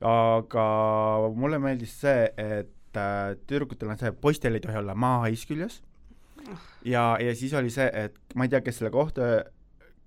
[0.06, 0.66] aga
[1.36, 5.82] mulle meeldis see, et äh, tüdrukutel on see, poistel ei tohi olla maahais küljes
[6.86, 9.30] ja, ja siis oli see, et ma ei tea, kes selle kohta,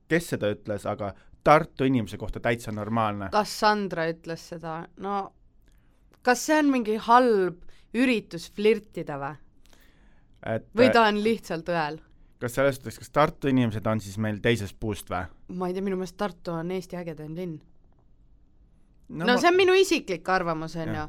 [0.09, 3.27] kes seda ütles, aga Tartu inimese kohta täitsa normaalne.
[3.33, 5.19] Cassandra ütles seda, no
[6.25, 7.61] kas see on mingi halb
[7.95, 9.37] üritus flirtida või?
[10.77, 12.01] või ta on lihtsalt õel?
[12.41, 15.29] kas selles suhtes, kas Tartu inimesed on siis meil teisest puust või?
[15.57, 17.61] ma ei tea, minu meelest Tartu on Eesti ägedaim linn.
[19.09, 19.39] no, no ma...
[19.41, 21.07] see on minu isiklik arvamus, on ju.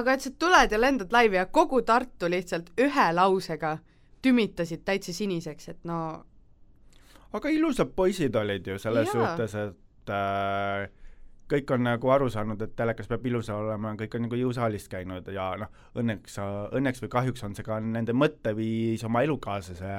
[0.00, 3.78] aga et sa tuled ja lendad laivi ja kogu Tartu lihtsalt ühe lausega
[4.22, 5.98] tümitasid täitsa siniseks, et no
[7.32, 9.14] aga ilusad poisid olid ju selles Jaa.
[9.14, 10.88] suhtes, et äh,
[11.48, 15.28] kõik on nagu aru saanud, et telekas peab ilus olema, kõik on nagu jõusaalist käinud
[15.32, 16.38] ja noh, õnneks,
[16.76, 19.92] õnneks või kahjuks on see ka nende mõtteviis oma elukaaslase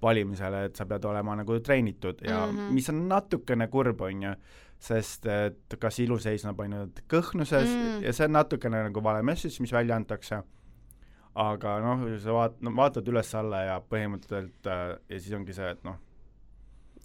[0.00, 2.76] valimisele, et sa pead olema nagu treenitud ja mm -hmm.
[2.76, 4.34] mis on natukene kurb, on ju,
[4.80, 8.04] sest et kas ilu seisneb ainult kõhnuses mm -hmm.
[8.04, 10.42] ja see on natukene nagu vale message, mis välja antakse,
[11.34, 15.84] aga noh, sa vaat-, no vaatad üles-alla ja põhimõtteliselt äh, ja siis ongi see, et
[15.86, 16.00] noh,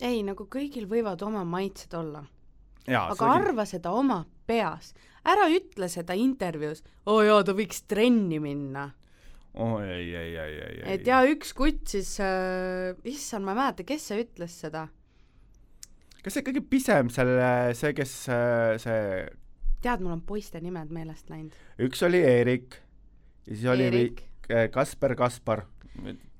[0.02, 2.26] ei, nagu kõigil võivad oma maitsed olla
[2.94, 3.40] aga oli...
[3.40, 4.94] arva seda oma peas,
[5.26, 8.90] ära ütle seda intervjuus, oo oh jaa, ta võiks trenni minna.
[9.56, 10.92] oo oh, ei, ei, ei, ei, ei.
[10.98, 14.88] et jaa, üks kutt siis äh,, issand, ma ei mäleta, kes see ütles seda.
[16.22, 19.02] kas see kõige pisem selle, see, kes äh, see
[19.86, 21.56] tead, mul on poiste nimed meelest läinud.
[21.82, 22.82] üks oli Eerik
[23.46, 24.24] ja siis oli Eerik.
[24.50, 25.66] Äh, Kasper Kaspar.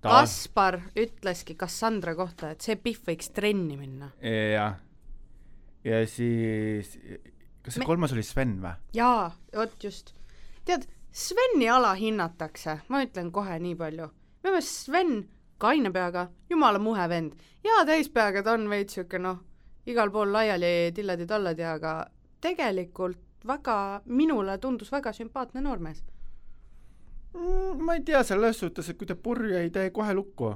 [0.02, 4.12] Kaspar ütleski Cassandra kohta, et see Pihv võiks trenni minna.
[4.22, 4.76] jah
[5.86, 6.96] ja siis,
[7.62, 7.88] kas see Me...
[7.88, 8.74] kolmas oli Sven või?
[8.98, 10.14] jaa, vot just.
[10.66, 14.10] tead, Sveni alahinnatakse, ma ütlen kohe nii palju.
[14.44, 15.14] minu meelest Sven
[15.62, 17.38] kaine peaga, jumala muhe vend.
[17.64, 19.40] jaa, täispeaga ta on veits siuke noh,
[19.86, 21.96] igal pool laiali tilledi-talledi, aga
[22.42, 26.02] tegelikult väga, minule tundus väga sümpaatne noormees
[27.36, 27.84] mm,.
[27.84, 30.56] ma ei tea, selles suhtes, et kui ta purju ei tee kohe lukku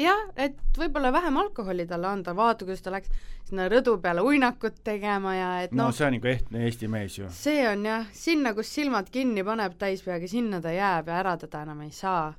[0.00, 3.10] jah, et võib-olla vähem alkoholi talle anda, vaata, kuidas ta läks
[3.48, 7.18] sinna rõdu peale uinakut tegema ja et noh no, see on nagu ehtne Eesti mees
[7.18, 7.30] ju.
[7.34, 11.64] see on jah, sinna, kus silmad kinni paneb täispeaga, sinna ta jääb ja ära teda
[11.66, 12.32] enam ei saa.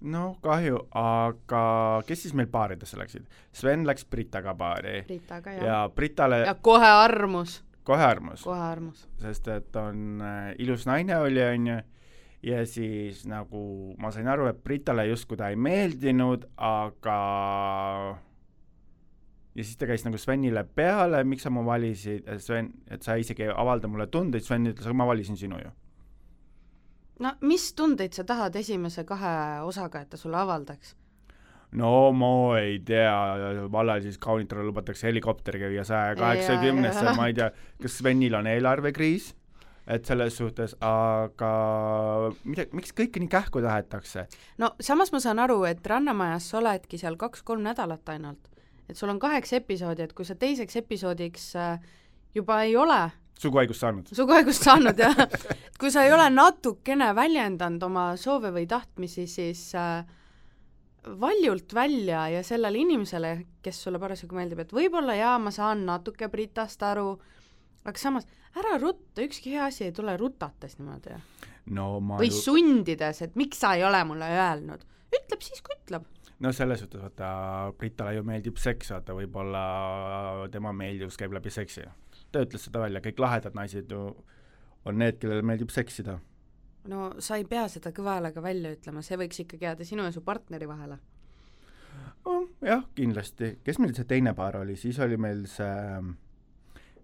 [0.00, 1.62] no kahju, aga
[2.08, 3.28] kes siis meil baaridesse läksid?
[3.52, 5.02] Sven läks Britaga baari.
[5.06, 5.64] Britaga, jah.
[5.64, 7.62] ja Britale ja kohe armus.
[7.84, 8.42] kohe armus.
[8.42, 9.06] kohe armus.
[9.22, 11.80] sest et on äh, ilus naine oli, onju
[12.42, 17.18] ja siis nagu ma sain aru, et Britale justkui ta ei meeldinud, aga
[19.58, 23.48] ja siis ta käis nagu Svenile peale, miks sa mu valisid, Sven, et sa isegi
[23.48, 25.74] ei avalda mulle tundeid, Sven ütles, aga ma valisin sinu ju.
[27.24, 30.94] no mis tundeid sa tahad esimese kahe osaga, et ta sulle avaldaks?
[31.78, 37.50] no ma ei tea, vallal siis kaunitele lubatakse helikopteriga viia saja kaheksakümnesse, ma ei tea,
[37.82, 39.34] kas Svenil on eelarvekriis
[39.88, 41.52] et selles suhtes, aga
[42.44, 44.26] mida, miks kõike nii kähku tahetakse?
[44.60, 48.50] no samas ma saan aru, et Rannamajas sa oledki seal kaks-kolm nädalat ainult.
[48.88, 51.80] et sul on kaheksa episoodi, et kui sa teiseks episoodiks äh,
[52.34, 53.00] juba ei ole
[53.38, 54.12] suguhaigust saanud?
[54.12, 55.16] suguhaigust saanud, jah.
[55.24, 55.48] et
[55.80, 60.04] kui sa ei ole natukene väljendanud oma soove või tahtmisi, siis äh,
[61.20, 66.28] valjult välja ja sellele inimesele, kes sulle parasjagu meeldib, et võib-olla jaa, ma saan natuke
[66.28, 67.14] Britast aru,
[67.88, 71.16] aga samas ära rutta, ükski hea asi ei tule rutates niimoodi
[71.74, 72.38] no või ju...
[72.44, 74.84] sundides, et miks sa ei ole mulle öelnud.
[75.08, 76.06] ütleb siis, kui ütleb.
[76.44, 77.28] no selles suhtes, vaata,
[77.78, 81.84] Britale ju meeldib seks, vaata, võib-olla tema meeldivus käib läbi seksi.
[82.32, 84.08] ta ütles seda välja, kõik lahedad naised ju
[84.88, 86.18] on need, kellele meeldib seksida.
[86.88, 90.14] no sa ei pea seda kõva häälega välja ütlema, see võiks ikkagi jääda sinu ja
[90.14, 90.98] su partneri vahele.
[92.24, 93.58] oh, jah, kindlasti.
[93.64, 95.76] kes meil see teine paar oli, siis oli meil see,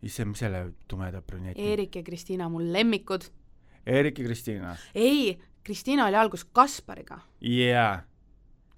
[0.05, 3.29] issand, mis selle tumeda brüneti Eerik ja Kristiina, mu lemmikud.
[3.87, 4.77] Eerik ja Kristiina.
[4.95, 7.21] ei, Kristiina oli alguses Kaspariga.
[7.41, 8.03] jaa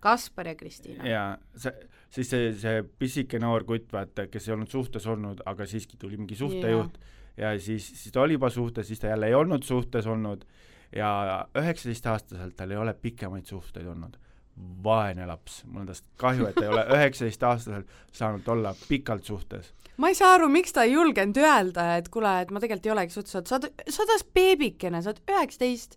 [0.00, 1.06] Kaspar ja Kristiina.
[1.08, 1.72] jaa, see,
[2.10, 6.18] siis see, see pisike noor kutt, vaata, kes ei olnud suhtes olnud, aga siiski tuli
[6.20, 7.00] mingi suhtejuht
[7.36, 10.44] ja siis, siis ta oli juba suhtes, siis ta jälle ei olnud suhtes olnud
[10.96, 14.16] ja üheksateistaastaselt tal ei ole pikemaid suhteid olnud.
[14.84, 19.72] Vaene laps, mul on tast kahju, et ei ole üheksateistaastaselt saanud olla pikalt suhtes.
[20.00, 22.92] ma ei saa aru, miks ta ei julgenud öelda, et kuule, et ma tegelikult ei
[22.94, 25.96] olegi suhtes olnud, sa oled, sa oled alles beebikene, sa oled üheksateist.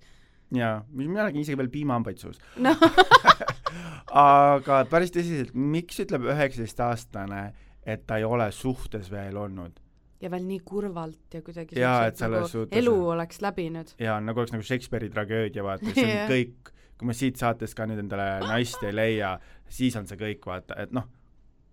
[0.56, 2.80] jaa, mina nägin isegi veel piimahambaid suus noh
[4.24, 7.44] aga päris tõsiselt, miks ütleb üheksateistaastane,
[7.86, 9.78] et ta ei ole suhtes veel olnud?
[10.20, 13.94] ja veel nii kurvalt ja kuidagi Jaa, et selles nagu suhtes- elu oleks läbinud.
[14.04, 17.88] jaa, nagu oleks nagu Shakespeare'i tragöödia, vaata, see on kõik, kui me siit saatest ka
[17.88, 19.38] nüüd endale naist ei leia,
[19.72, 21.08] siis on see kõik, vaata, et noh,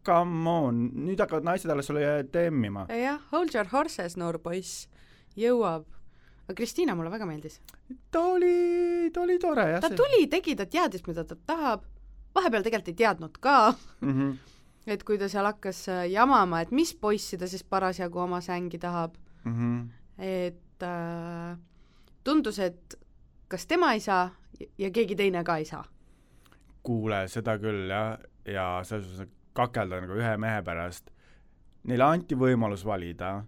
[0.06, 2.86] come on, nüüd hakkavad naised alles sulle temmima.
[2.94, 4.86] jah, hold your horses, noor poiss,
[5.38, 5.88] jõuab.
[6.46, 7.58] aga Kristiina mulle väga meeldis.
[8.14, 9.82] ta oli, ta oli tore, jah.
[9.82, 11.82] ta tuli, tegi, ta teadis, mida ta tahab.
[12.36, 14.12] vahepeal tegelikult ei teadnud ka, mm.
[14.12, 14.36] -hmm.
[14.86, 18.78] et kui ta seal hakkas äh, jamama, et mis poissi ta siis parasjagu oma sängi
[18.78, 19.16] tahab.
[19.44, 19.90] Mm -hmm.
[20.22, 21.58] et äh,
[22.24, 22.98] tundus, et
[23.48, 24.30] kas tema ei saa
[24.78, 25.84] ja keegi teine ka ei saa.
[26.86, 31.10] kuule, seda küll, jah, ja selles suhtes kakelda nagu ühe mehe pärast.
[31.86, 33.40] Neile anti võimalus valida,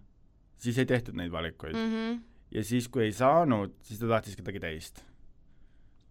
[0.59, 1.85] siis ei tehtud neid valikuid mm.
[1.85, 2.21] Mm -hmm.
[2.51, 5.03] ja siis, kui ei saanud, siis ta tahtis kedagi teist.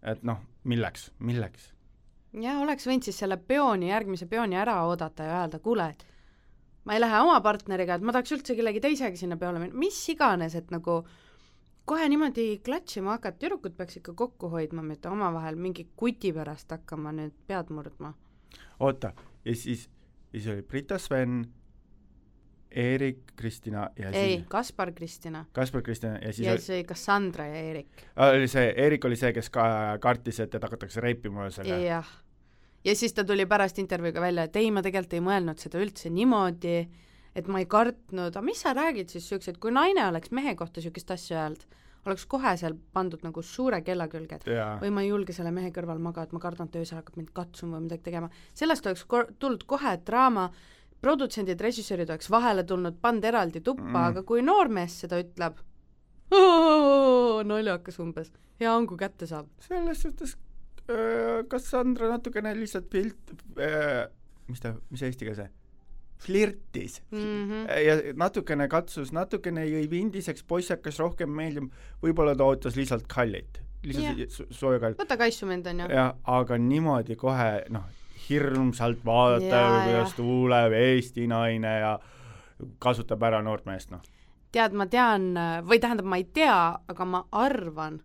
[0.01, 1.73] et noh, milleks, milleks?
[2.33, 6.05] ja oleks võinud siis selle peoni, järgmise peoni ära oodata ja öelda, kuule, et
[6.85, 9.97] ma ei lähe oma partneriga, et ma tahaks üldse kellegi teisega sinna peole minna, mis
[10.09, 11.03] iganes, et nagu
[11.89, 17.13] kohe niimoodi klatšima hakata, tüdrukud peaks ikka kokku hoidma, mitte omavahel mingi kuti pärast hakkama
[17.17, 18.13] nüüd pead murdma.
[18.79, 19.13] oota,
[19.45, 19.87] ja siis,
[20.31, 21.41] siis oli Brita Sven,
[22.69, 27.47] Eerik, Kristina ja ei siis, Kaspar Kristina Kaspar Kristina ja siis ja siis oli Cassandra
[27.47, 28.03] ja Eerik.
[28.27, 29.63] oli see, Eerik oli see, kes ka
[30.01, 31.79] kartis, et teda hakatakse reipima ühesõnaga.
[31.81, 32.11] jah.
[32.85, 36.13] ja siis ta tuli pärast intervjuuga välja, et ei, ma tegelikult ei mõelnud seda üldse
[36.13, 36.75] niimoodi,
[37.39, 40.81] et ma ei kartnud, aga mis sa räägid siis siukseid, kui naine oleks mehe kohta
[40.83, 41.63] siukest asja öelnud,
[42.07, 45.51] oleks kohe seal pandud nagu suure kella külge, et jaa, või ma ei julge selle
[45.55, 48.29] mehe kõrval magada, ma kardan, et öösel hakkab mind katsuma või midagi tegema.
[48.53, 50.49] sellest oleks kor-, tulnud kohe draama,
[51.01, 54.05] produtsendid, režissöörid oleks vahele tulnud, pannud eraldi tuppa Mm.
[54.05, 55.59] aga kui noormees seda ütleb,
[57.49, 59.47] naljakas umbes, hea on, kui kätte saab.
[59.63, 60.35] selles suhtes
[60.89, 64.07] äh, Cassandra natukene lihtsalt pilt äh,,
[64.47, 65.49] mis ta, mis eesti keel see,
[66.19, 67.79] flirtis Mm -hmm.
[67.85, 71.69] ja natukene katsus, natukene jõi vindiseks, poiss hakkas rohkem meeldima,
[72.03, 74.99] võib-olla ta ootas lihtsalt kallit, lihtsalt so- sooja kallit.
[74.99, 75.87] võta kaisu mind, onju.
[75.89, 77.83] jah, aga niimoodi kohe noh,
[78.29, 81.99] hirmsalt vaadata kuidas tuleb Eesti naine ja
[82.79, 84.01] kasutab ära noort meest, noh.
[84.51, 88.01] tead, ma tean või tähendab, ma ei tea, aga ma arvan,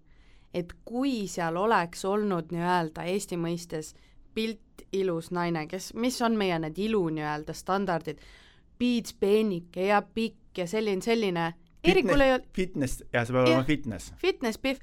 [0.54, 3.94] et kui seal oleks olnud nii-öelda Eesti mõistes
[4.34, 4.60] pilt
[4.94, 8.22] ilus naine, kes, mis on meie need ilu nii-öelda standardid,
[8.78, 11.52] piits peenike ja pikk ja selline, selline,
[11.84, 14.12] Eerikul ei olnud, Fitness, jah, see peab olema fitness.
[14.20, 14.80] fitness pihv,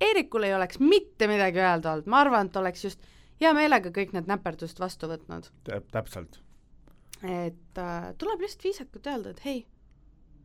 [0.00, 3.06] Eerikul ei oleks mitte midagi öelda olnud, ma arvan, et oleks just
[3.40, 5.50] hea meelega kõik need näperdused vastu võtnud.
[5.92, 6.40] täpselt.
[7.22, 9.64] et äh, tuleb lihtsalt viisakalt öelda, et hei,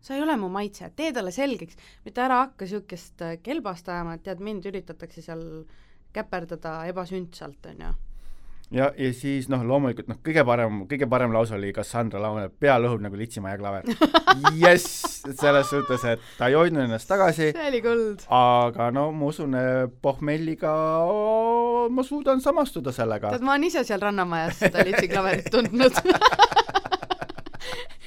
[0.01, 4.15] sa ei ole mu maitse, tee talle selgeks, mitte ära hakka niisugust äh, kelbast ajama,
[4.15, 5.43] et tead, mind üritatakse seal
[6.15, 7.95] käperdada ebasündsalt, on ju.
[8.75, 12.77] ja, ja siis noh, loomulikult noh, kõige parem, kõige parem lause oli Cassandra laulab Pea
[12.81, 13.89] lõhub nagu litsimaja klaver.
[14.59, 18.25] jess, selles suhtes, et ta ei hoidnud ennast tagasi, see oli kuld.
[18.33, 19.57] aga no ma usun,
[20.03, 20.75] pohmelliga
[21.89, 25.99] ma suudan samastuda sellega tead, ma olen ise seal Rannamajas seda litsiklaverit tundnud.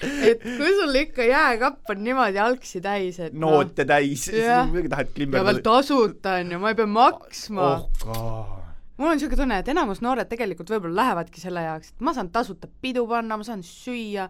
[0.02, 4.90] et kui sul ikka jääkapp on niimoodi algsi täis, et noote no, täis, siis muidugi
[4.92, 8.61] tahad ja klimberdada veel tasuta on ju, ma ei pea maksma oh god.
[9.02, 12.30] Mul on niisugune tunne, et enamus noored tegelikult võib-olla lähevadki selle jaoks, et ma saan
[12.34, 14.28] tasuta pidu panna, ma saan süüa,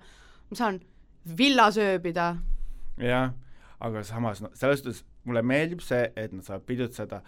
[0.48, 0.80] ma saan
[1.38, 2.32] villas ööbida.
[3.02, 3.34] jah,
[3.80, 7.20] aga samas no selles suhtes mulle meeldib see, et nad saavad pidutseda,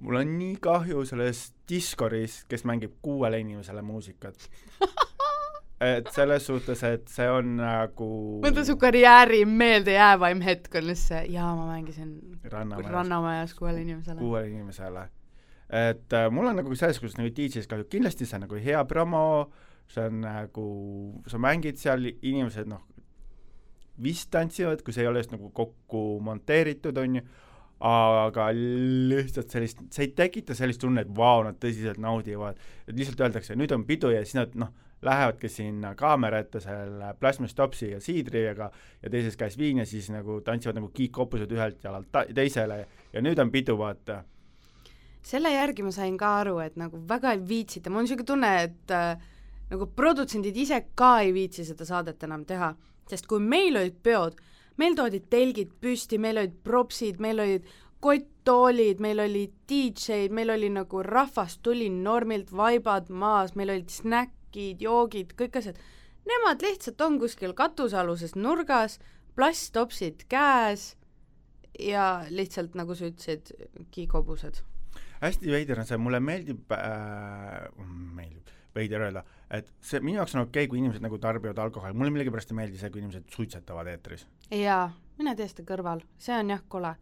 [0.00, 4.48] mul on nii kahju sellest Discordist, kes mängib kuuele inimesele muusikat
[5.92, 8.08] et selles suhtes, et see on nagu
[8.42, 12.16] mõtle, su karjääri meeldejäävaim hetk on lihtsalt see, jaa, ma mängisin
[12.48, 14.20] Rannamajas, Rannamajas kuuele inimesele.
[14.24, 15.08] kuuele inimesele.
[15.68, 18.84] Et äh, mul on nagu selles suhtes nagu DJ-s kahju, kindlasti see on nagu hea
[18.88, 19.24] promo,
[19.92, 20.68] see on nagu,
[21.28, 22.84] sa mängid seal, inimesed noh,
[24.02, 27.24] vist tantsivad, kui see ei ole just nagu kokku monteeritud, on ju,
[27.88, 33.22] aga lihtsalt sellist, see ei tekita sellist tunnet, et vau, nad tõsiselt naudivad, et lihtsalt
[33.26, 38.00] öeldakse, nüüd on pidu ja siis nad noh, lähevadki sinna kaamera ette selle plasmastopsi ja
[38.02, 38.70] siidriga
[39.02, 42.80] ja teises käes viin ja siis nagu tantsivad nagu kiik-kopused ühelt jalalt ta-, teisele
[43.12, 44.24] ja nüüd on pidu, vaata.
[45.28, 48.52] Selle järgi ma sain ka aru, et nagu väga ei viitsita, mul on niisugune tunne,
[48.64, 49.26] et äh,
[49.68, 52.72] nagu produtsendid ise ka ei viitsi seda saadet enam teha,
[53.10, 54.38] sest kui meil olid peod,
[54.80, 57.68] meil toodi telgid püsti, meil olid propsid, meil olid
[58.00, 64.80] kotttoolid, meil olid DJ-d, meil oli nagu rahvas tuli normilt, vaibad maas, meil olid snäkid,
[64.84, 65.80] joogid, kõik asjad,
[66.28, 68.96] nemad lihtsalt on kuskil katusealuses nurgas,
[69.36, 70.92] plasttopsid käes
[71.78, 73.52] ja lihtsalt, nagu sa ütlesid,
[73.94, 74.62] kiikobused.
[75.22, 77.66] Hästi veider on see, mulle meeldib äh,,
[78.18, 81.96] meeldib, veider öelda, et see minu jaoks on okei okay,, kui inimesed nagu tarbivad alkoholi,
[81.96, 84.26] mulle millegipärast ei meeldi see, kui inimesed suitsetavad eetris.
[84.54, 84.86] jaa,
[85.18, 86.94] mine tee seda kõrval, see on jah kole.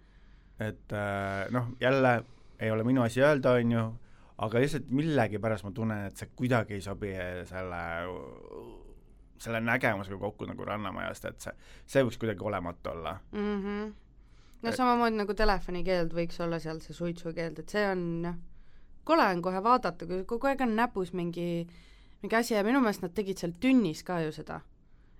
[0.63, 2.19] et äh, noh, jälle
[2.61, 3.85] ei ole minu asi öelda, on ju,
[4.47, 7.13] aga lihtsalt millegipärast ma tunnen, et see kuidagi ei sobi
[7.49, 7.83] selle,
[9.43, 11.55] selle nägemusega kokku nagu Rannamajast, et see,
[11.95, 13.63] see võiks kuidagi olematu olla mm.
[13.63, 13.95] -hmm.
[14.63, 18.39] No samamoodi nagu telefonikeeld võiks olla seal see suitsukeeld, et see on jah,
[19.07, 21.67] kole on kohe vaadata, kui kogu aeg on näpus mingi,
[22.23, 24.61] mingi asi ja minu meelest nad tegid seal tünnis ka ju seda.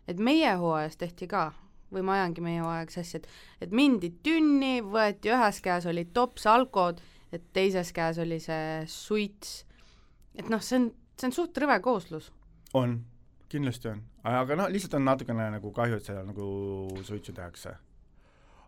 [0.07, 1.51] et meie hooajas tehti ka,
[1.93, 3.29] või ma ajangi meie hooaega sassi, et
[3.67, 7.03] et mindi tünni, võeti ühes käes olid tops alkod
[7.37, 9.61] et teises käes oli see suits,
[10.37, 12.31] et noh, see on, see on suht rõve kooslus.
[12.77, 12.99] on,
[13.53, 16.47] kindlasti on, aga noh, lihtsalt on natukene nagu kahju, et seal nagu
[17.07, 17.77] suitsu tehakse.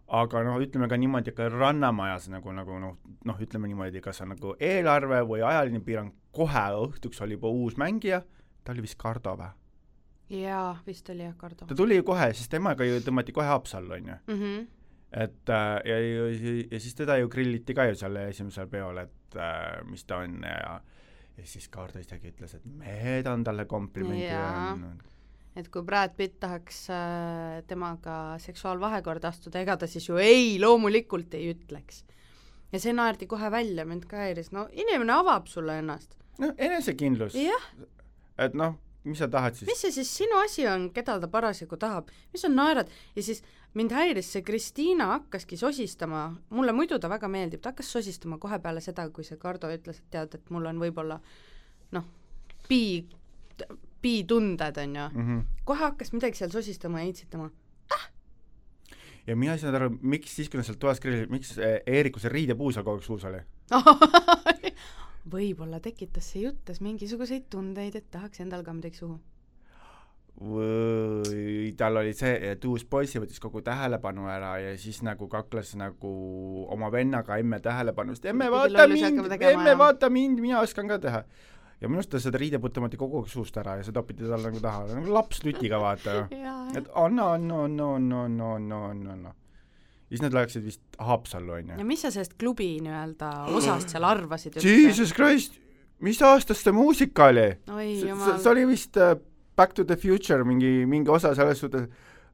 [0.08, 2.96] Aga noh, ütleme ka niimoodi, ka Rannamajas nagu, nagu noh,
[3.28, 7.76] noh, ütleme niimoodi, kas on nagu eelarve või ajaline piirang, kohe õhtuks oli juba uus
[7.80, 8.22] mängija,
[8.64, 9.52] ta oli vist Kardo või?
[10.38, 11.66] jaa, vist oli jah, Kardo.
[11.68, 14.42] ta tuli ju kohe, siis temaga ju tõmmati kohe Haapsallu, on ju mm.
[14.42, 14.66] -hmm
[15.08, 19.36] et äh, ja, ja, ja siis teda ju grilliti ka ju seal esimesel peol, et
[19.36, 20.80] äh, mis ta on ja
[21.38, 25.04] ja siis Kaardo isegi ütles, et mehed on talle komplimendi andnud.
[25.58, 31.34] Et kui Brad Pitt tahaks äh, temaga seksuaalvahekorda astuda, ega ta siis ju ei, loomulikult
[31.34, 32.04] ei ütleks.
[32.72, 36.14] ja see naerdi kohe välja, mind ka häiris, no inimene avab sulle ennast.
[36.38, 37.34] noh, enesekindlus.
[38.38, 39.68] et noh mis sa tahad siis?
[39.68, 43.42] mis see siis sinu asi on, keda ta parasjagu tahab, mis sa naerad ja siis
[43.78, 48.58] mind häiris see, Kristiina hakkaski sosistama, mulle muidu ta väga meeldib, ta hakkas sosistama kohe
[48.62, 51.20] peale seda, kui see Kardo ütles, et tead, et mul on võib-olla
[51.96, 52.08] noh,
[52.68, 53.06] pi-,
[54.02, 55.42] pi-tunded, on ju mm, -hmm.
[55.64, 57.50] kohe hakkas midagi seal sosistama ja itsitama
[57.94, 58.10] ah!.
[59.26, 62.18] ja mina ei saanud aru, miks siis, kui nad sealt toast grillisid, miks eh, Eeriku
[62.18, 63.42] see riidepuu seal kogu aeg suus oli
[65.32, 69.18] võib-olla tekitas see juttes mingisuguseid tundeid, et tahaks endal ka midagi suhu.
[70.38, 75.72] või tal oli see, et uus poiss võttis kogu tähelepanu ära ja siis nagu kakles
[75.74, 76.12] nagu
[76.70, 81.24] oma vennaga emme tähelepanust, emme vaata mind, emme vaata mind, mina oskan ka teha
[81.80, 84.50] ja minu arust ta seda riidepuud tõmmati kogu aeg suust ära ja see topiti talle
[84.50, 86.24] nagu taha, nagu laps lütiga vaata
[86.78, 89.34] et anna, anna, anna, anna, anna, anna, anna, anna
[90.08, 91.78] siis nad läksid vist Haapsallu, on ju.
[91.78, 94.68] ja mis sa sellest klubi nii-öelda osast seal arvasid üldse?
[94.68, 95.58] Jesus Christ,
[96.04, 97.50] mis aastast see muusika oli?
[97.68, 99.16] see oli vist uh,
[99.58, 101.88] Back to the Future mingi, mingi osa selles suhtes,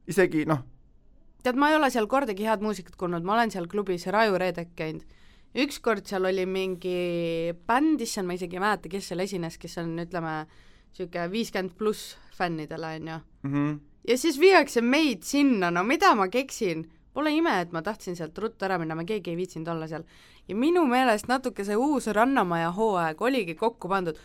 [0.07, 0.61] isegi noh.
[1.43, 4.75] tead, ma ei ole seal kordagi head muusikat kuulnud, ma olen seal klubis Raju Reedek
[4.77, 5.23] käinud.
[5.55, 9.95] Ükskord seal oli mingi bänd, issand, ma isegi ei mäleta, kes seal esines, kes on,
[10.03, 10.45] ütleme,
[10.95, 13.53] niisugune viiskümmend pluss fännidele, on ju mm.
[13.53, 13.79] -hmm.
[14.09, 18.39] ja siis viiakse meid sinna, no mida ma keksin Pole ime, et ma tahtsin sealt
[18.39, 20.03] ruttu ära minna, me keegi ei viitsinud olla seal.
[20.49, 24.19] ja minu meelest natuke see uus Rannamaja hooaeg oligi kokku pandud,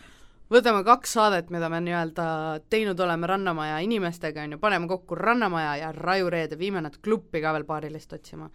[0.50, 2.26] võtame kaks saadet, mida me nii-öelda
[2.70, 7.42] teinud oleme Rannamaja inimestega, on ju, paneme kokku Rannamaja ja Raju Reede, viime nad kluppi
[7.42, 8.50] ka veel paarilist otsima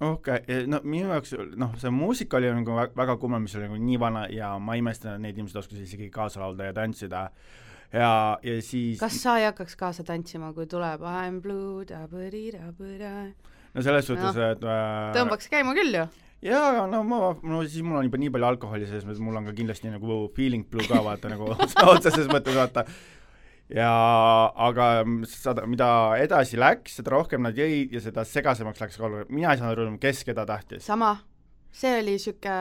[0.00, 3.80] okei okay., no minu jaoks noh, see muusika oli nagu väga kummaline, mis oli nagu
[3.80, 7.26] nii vana ja ma imestan, et need inimesed oskasid isegi kaasa laulda ja tantsida
[7.92, 13.14] ja, ja siis kas sa ei hakkaks kaasa tantsima, kui tuleb I m blue, da-ba-di-da-ba-da,
[13.74, 16.06] no selles suhtes, et äh, tõmbaks käima küll ju.
[16.48, 19.56] jaa, no ma, no siis mul on juba nii palju alkoholi sees, mul on ka
[19.56, 21.52] kindlasti nagu feeling blue ka vaata nagu
[21.92, 22.86] otseses mõttes vaata.
[23.74, 23.90] Ja
[24.68, 24.86] aga
[25.30, 25.88] seda, mida
[26.20, 29.78] edasi läks, seda rohkem nad jõid ja seda segasemaks läks ka olukord, mina ei saanud
[29.78, 30.84] aru, kes keda tahtis.
[30.86, 31.14] sama,
[31.72, 32.56] see oli sihuke,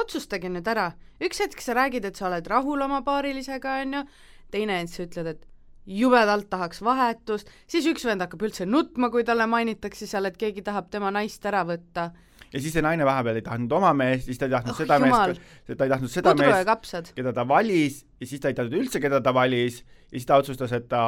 [0.00, 0.90] otsustage nüüd ära,
[1.24, 4.04] üks hetk sa räägid, et sa oled rahul oma paarilisega, onju,
[4.52, 5.46] teine hetk sa ütled, et
[5.90, 10.62] jubedalt tahaks vahetust, siis üks vend hakkab üldse nutma, kui talle mainitakse seal, et keegi
[10.66, 12.10] tahab tema naist ära võtta.
[12.52, 14.98] ja siis see naine vahepeal ei tahtnud oma meest, siis ta ei tahtnud Oh, seda
[15.00, 15.32] jumal.
[15.32, 18.58] meest, ta ei tahtnud seda pudru ja meest, keda ta valis ja siis ta ei
[18.58, 19.80] teadnud üldse, keda ta valis
[20.10, 21.02] ja siis ta otsustas, et ta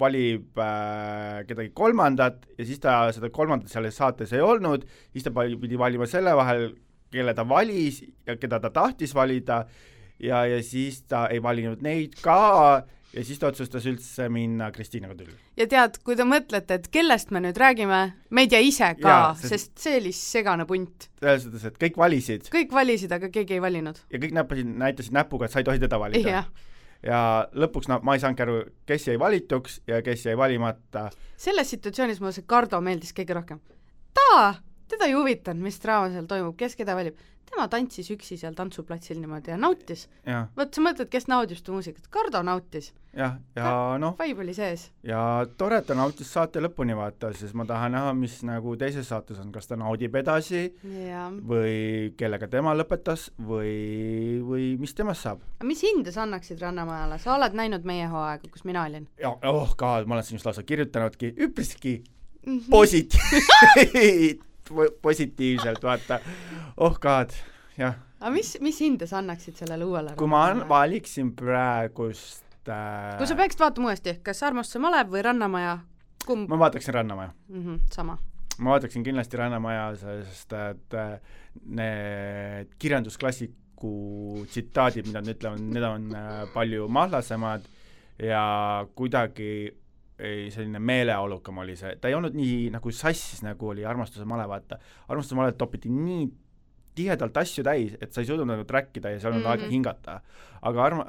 [0.00, 5.32] valib äh, kedagi kolmandat ja siis ta seda kolmandat selles saates ei olnud, siis ta
[5.36, 6.70] pidi valima selle vahel,
[7.12, 9.66] kelle ta valis ja keda ta tahtis valida
[10.22, 12.40] ja, ja siis ta ei valinud neid ka
[13.12, 15.36] ja siis ta otsustas üldse minna Kristiinaga tülli.
[15.60, 19.34] ja tead, kui te mõtlete, et kellest me nüüd räägime, me ei tea ise ka
[19.36, 21.10] sest- sest see oli segane punt.
[21.20, 24.00] selles suhtes, et kõik valisid kõik valisid, aga keegi ei valinud.
[24.08, 26.46] ja kõik näppasid, näitasid näpuga, et sa ei tohi teda valida
[27.06, 27.20] ja
[27.52, 31.08] lõpuks no ma ei saanudki aru, kes jäi valituks ja kes jäi valimata.
[31.36, 33.60] selles situatsioonis mulle see Kardo meeldis kõige rohkem.
[34.14, 34.54] ta,
[34.88, 37.18] teda ei huvitanud, mis draama seal toimub, kes keda valib.
[37.50, 40.08] Tema tantsis üksi seal tantsuplatsil niimoodi ja nautis.
[40.56, 44.88] vot sa mõtled, kes naudib seda muusikat, Kardo nautis, jah, ja noh, vibe oli sees.
[45.06, 45.20] ja
[45.58, 49.40] tore, et ta nautis saate lõpuni vaata, sest ma tahan näha, mis nagu teises saates
[49.42, 50.64] on, kas ta naudib edasi
[51.08, 51.28] jaa.
[51.52, 55.44] või kellega tema lõpetas või, või mis temast saab.
[55.66, 59.76] mis hinde sa annaksid Rannamajale, sa oled näinud meie hooaega, kus mina olin ja oh
[59.76, 62.02] god, ma olen siin just lausa kirjutanudki üpriski
[62.46, 62.70] mm -hmm.?
[62.70, 64.46] positiivselt,
[65.02, 66.20] positiivselt vaata,
[66.76, 67.34] oh god,
[67.78, 73.28] jah aga mis, mis hinde sa annaksid sellele uuele kui ma valiksin praegust äh, kui
[73.28, 75.78] sa peaksid vaatama uuesti, kas Armastuse malev või Rannamaja,
[76.26, 77.32] kumb ma vaataksin Rannamaja.
[77.48, 77.64] mm?
[77.64, 78.18] -hmm, sama.
[78.58, 81.18] ma vaataksin kindlasti Rannamaja, sest et äh,
[81.66, 87.66] need kirjandusklassiku tsitaadid, mida nad ütlevad, need on äh, palju mahlasemad
[88.22, 89.72] ja kuidagi
[90.22, 94.46] ei, selline meeleolukam oli see, ta ei olnud nii nagu sassis, nagu oli Armastuse male,
[94.48, 94.78] vaata.
[95.08, 96.28] armastuse male topiti nii
[96.94, 99.46] tihedalt asju täis, et sa ei suutnud nagu track ida ja sa ei olnud mm
[99.46, 99.52] -hmm.
[99.52, 99.72] aega Mhm.
[99.72, 100.20] hingata.
[100.62, 101.06] aga arma-,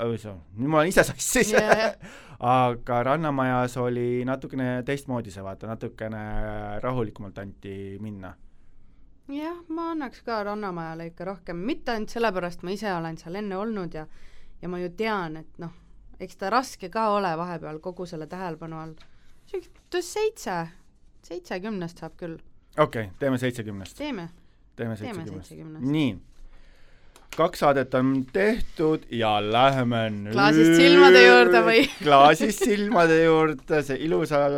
[0.58, 1.96] nüüd ma olen ise sassis jah.
[2.40, 8.34] aga Rannamajas oli natukene teistmoodi see vaata, natukene rahulikumalt anti minna.
[9.28, 13.56] jah, ma annaks ka Rannamajale ikka rohkem, mitte ainult sellepärast, ma ise olen seal enne
[13.58, 14.08] olnud ja
[14.62, 15.72] ja ma ju tean, et noh,
[16.20, 18.94] eks ta raske ka ole vahepeal kogu selle tähelepanu all.
[20.02, 20.60] seitse,
[21.24, 22.38] seitse kümnest saab küll,
[22.78, 24.30] okei okay,, teeme seitsekümnest, teeme.
[24.76, 25.86] teeme seitsekümnest.
[25.86, 26.16] nii,
[27.38, 31.86] kaks saadet on tehtud ja läheme nüüd Klaasist silmade juurde või?
[32.06, 34.58] klaasist silmade juurde, see ilusal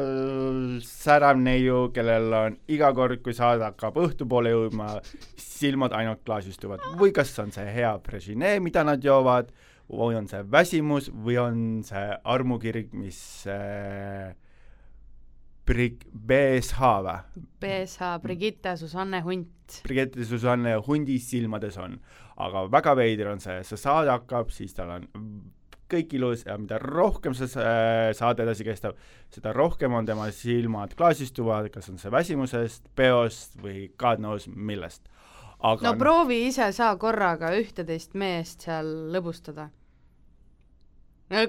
[0.84, 4.97] särav neiu, kellel on iga kord, kui saade hakkab õhtupoole jõudma,
[5.39, 9.51] silmad ainult klaasistuvad või kas on see hea brežinee, mida nad joovad,
[9.89, 13.19] või on see väsimus või on see armukirg, mis
[13.51, 14.33] äh,
[15.65, 17.17] Brig-, BSH või?
[17.61, 19.79] BSH Brigitte Susanne Hunt.
[19.83, 21.99] Brigitte Susanne hundi silmades on.
[22.38, 25.05] aga väga veider on see, see saade hakkab, siis tal on
[25.89, 28.97] kõik ilus ja mida rohkem see sa- saade edasi kestab,
[29.31, 35.07] seda rohkem on tema silmad klaasistuvad, kas on see väsimusest, peost või god knows millest.
[35.72, 39.70] Aga no proovi ise sa korraga ühteteist meest seal lõbustada.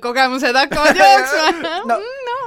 [0.01, 2.01] kogemused hakkavad jooksma no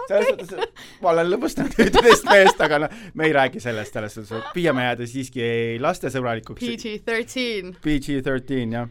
[0.09, 4.17] selles mõttes, et ma olen lõbustanud ühteteist meest, aga noh, me ei räägi sellest, selles
[4.17, 5.45] suhtes, püüame jääda siiski
[5.83, 6.63] lastesõbralikuks.
[6.63, 7.73] PG-13.
[7.85, 8.89] PG-13 jah.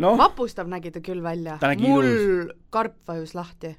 [0.00, 3.74] noh, vapustab nägi ta küll välja mul karp vajus lahti.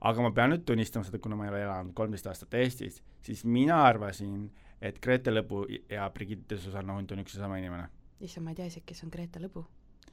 [0.00, 3.44] aga ma pean nüüd tunnistama seda, kuna ma ei ole elanud kolmteist aastat Eestis, siis
[3.44, 4.48] mina arvasin,
[4.80, 7.88] et Grete Lõbu ja Brigitte Susanna Hunt on üks ja sama inimene.
[8.20, 9.64] issand, ma ei tea isegi, kes on Grete Lõbu.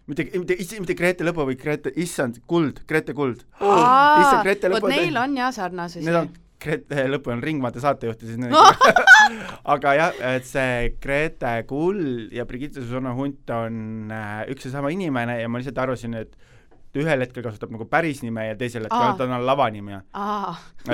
[0.07, 3.45] mitte, mitte, mitte Grete Lõbu, vaid Grete, issand, Kuld, Grete Kuld.
[4.21, 6.05] issand, Grete vot Lõbu neil on jah sarnasusi.
[6.07, 6.29] Need on,
[6.63, 8.55] Grete Lõpu on Ringvaate saatejuht ja siis need
[9.75, 14.91] aga jah, et see Grete Kull ja Brigitte Susanna Hunt on äh, üks ja sama
[14.93, 16.35] inimene ja ma lihtsalt arvasin, et
[16.97, 19.15] ta ühel hetkel kasutab nagu päris nime ja teisel hetkel Aa.
[19.19, 19.99] ta on lavanimi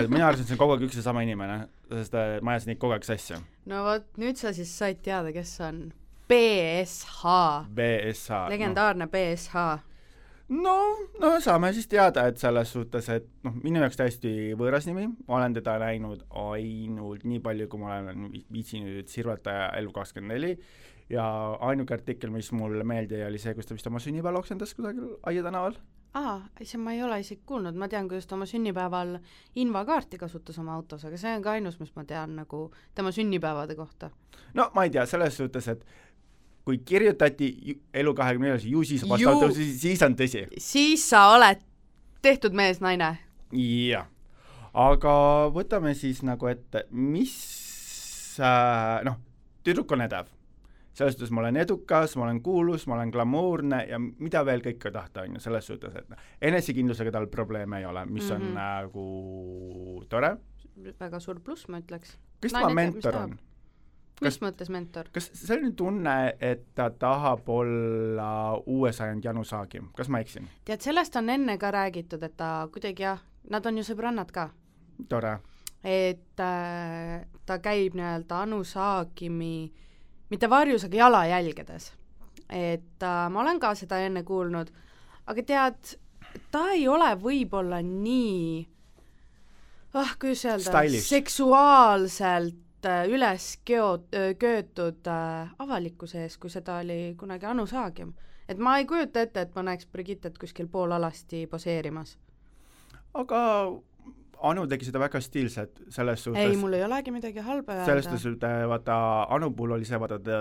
[0.10, 2.74] mina arvasin, et see on kogu aeg üks ja sama inimene, sest äh, ma ajasin
[2.74, 3.40] neid kogu aeg sassi.
[3.72, 5.86] no vot nüüd sa siis said teada, kes on
[6.30, 7.24] BSH,
[7.76, 8.46] BSH.
[8.54, 9.66] legendaarne BSH.
[10.54, 10.78] no,
[11.22, 15.40] no saame siis teada, et selles suhtes, et noh, minu jaoks täiesti võõras nimi, ma
[15.40, 20.58] olen teda näinud ainult nii palju, kui ma olen vi- viitsinud sirvata Elu kakskümmend neli
[21.10, 21.26] ja
[21.60, 25.18] ainuke artikkel, mis mulle meelde jäi, oli see, kus ta vist oma sünnipäeva oksendas kusagil
[25.30, 25.76] Aia tänaval.
[26.14, 29.18] aa, see ma ei ole isegi kuulnud, ma tean, kuidas ta oma sünnipäeval
[29.60, 33.76] invakaarti kasutas oma autos, aga see on ka ainus, mis ma tean nagu tema sünnipäevade
[33.76, 34.12] kohta.
[34.54, 35.86] no ma ei tea, selles suhtes, et
[36.64, 40.48] kui kirjutati Elu kahekümne neljas, ju siis vastavalt, siis on tõsi.
[40.58, 41.60] siis sa oled
[42.22, 43.18] tehtud mees, naine.
[43.52, 44.08] jah,
[44.74, 45.18] aga
[45.54, 47.36] võtame siis nagu ette, mis
[48.40, 49.20] äh, noh,
[49.64, 50.32] tüdruk on edev
[50.94, 54.92] selles suhtes ma olen edukas, ma olen kuulus, ma olen glamuurne ja mida veel kõike
[54.94, 58.36] tahta, on ju, selles suhtes, et enesekindlusega tal probleeme ei ole, mis mm -hmm.
[58.36, 58.54] on mhm.
[58.54, 60.38] nagu tore.
[61.00, 62.18] väga suur pluss, ma ütleks.
[62.42, 63.38] kes tema mentor on?
[64.22, 65.10] mis mõttes mentor?
[65.12, 70.48] kas selline tunne, et ta tahab olla uue sajandi Janu Saagim, kas ma eksin?
[70.66, 73.20] tead, sellest on enne ka räägitud, et ta kuidagi jah,
[73.50, 74.50] nad on ju sõbrannad ka.
[75.10, 75.40] tore.
[75.84, 79.84] et äh, ta käib nii-öelda Anu Saagimi äh,
[80.30, 81.92] mitte varjus, aga jalajälgedes.
[82.50, 84.70] et äh, ma olen ka seda enne kuulnud,
[85.28, 85.96] aga tead,
[86.52, 88.68] ta ei ole võib-olla nii
[89.94, 94.04] ah, kuidas öelda, seksuaalselt äh, üles keo-,
[94.40, 98.14] köetud äh, avalikkuse ees, kui seda oli kunagi Anu Saagim.
[98.48, 102.18] et ma ei kujuta ette, et ma näeks Brigittet kuskil poolalasti poseerimas.
[103.14, 103.42] aga
[104.44, 107.86] Anu tegi seda väga stiilselt, selles suhtes ei, mul ei olegi midagi halba öelda.
[107.88, 108.96] selles suhtes, et vaata,
[109.36, 110.40] Anu puhul oli see, vaata, ta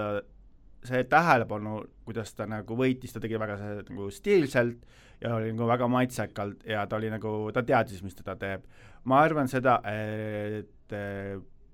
[0.86, 1.76] see tähelepanu,
[2.06, 4.82] kuidas ta nagu võitis, ta tegi väga see, nagu stiilselt
[5.22, 8.66] ja oli nagu väga maitsekalt ja ta oli nagu, ta teadis, mis teda teeb.
[9.04, 10.96] ma arvan seda, et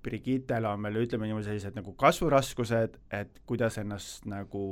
[0.04, 4.62] Brigittel on veel, ütleme niimoodi, sellised nagu kasvuraskused, et kuidas ennast nagu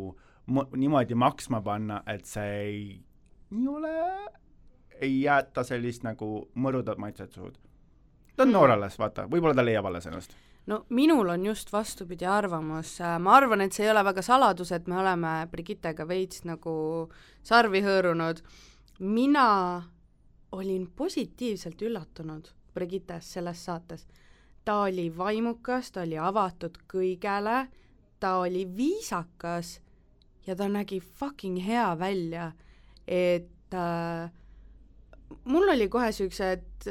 [0.46, 2.82] niimoodi maksma panna, et see ei,
[3.52, 3.94] ei ole
[5.00, 7.56] ei jäeta sellist nagu mõrudat maitset suud.
[8.36, 8.52] ta on mm.
[8.52, 10.36] noor alles, vaata, võib-olla ta leiab alles ennast.
[10.66, 14.86] no minul on just vastupidi arvamus, ma arvan, et see ei ole väga saladus, et
[14.86, 17.08] me oleme Brigittega veits nagu
[17.42, 18.42] sarvi hõõrunud.
[18.98, 19.48] mina
[20.52, 24.06] olin positiivselt üllatunud Brigittes selles saates.
[24.64, 27.68] ta oli vaimukas, ta oli avatud kõigele,
[28.20, 29.80] ta oli viisakas
[30.46, 32.52] ja ta nägi fucking hea välja,
[33.06, 34.30] et äh,
[35.44, 36.90] mul oli kohe niisugused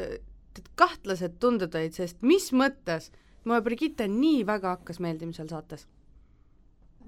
[0.79, 3.11] kahtlased tunded olid, sest mis mõttes
[3.45, 5.85] mulle Brigitte nii väga hakkas meeldima seal saates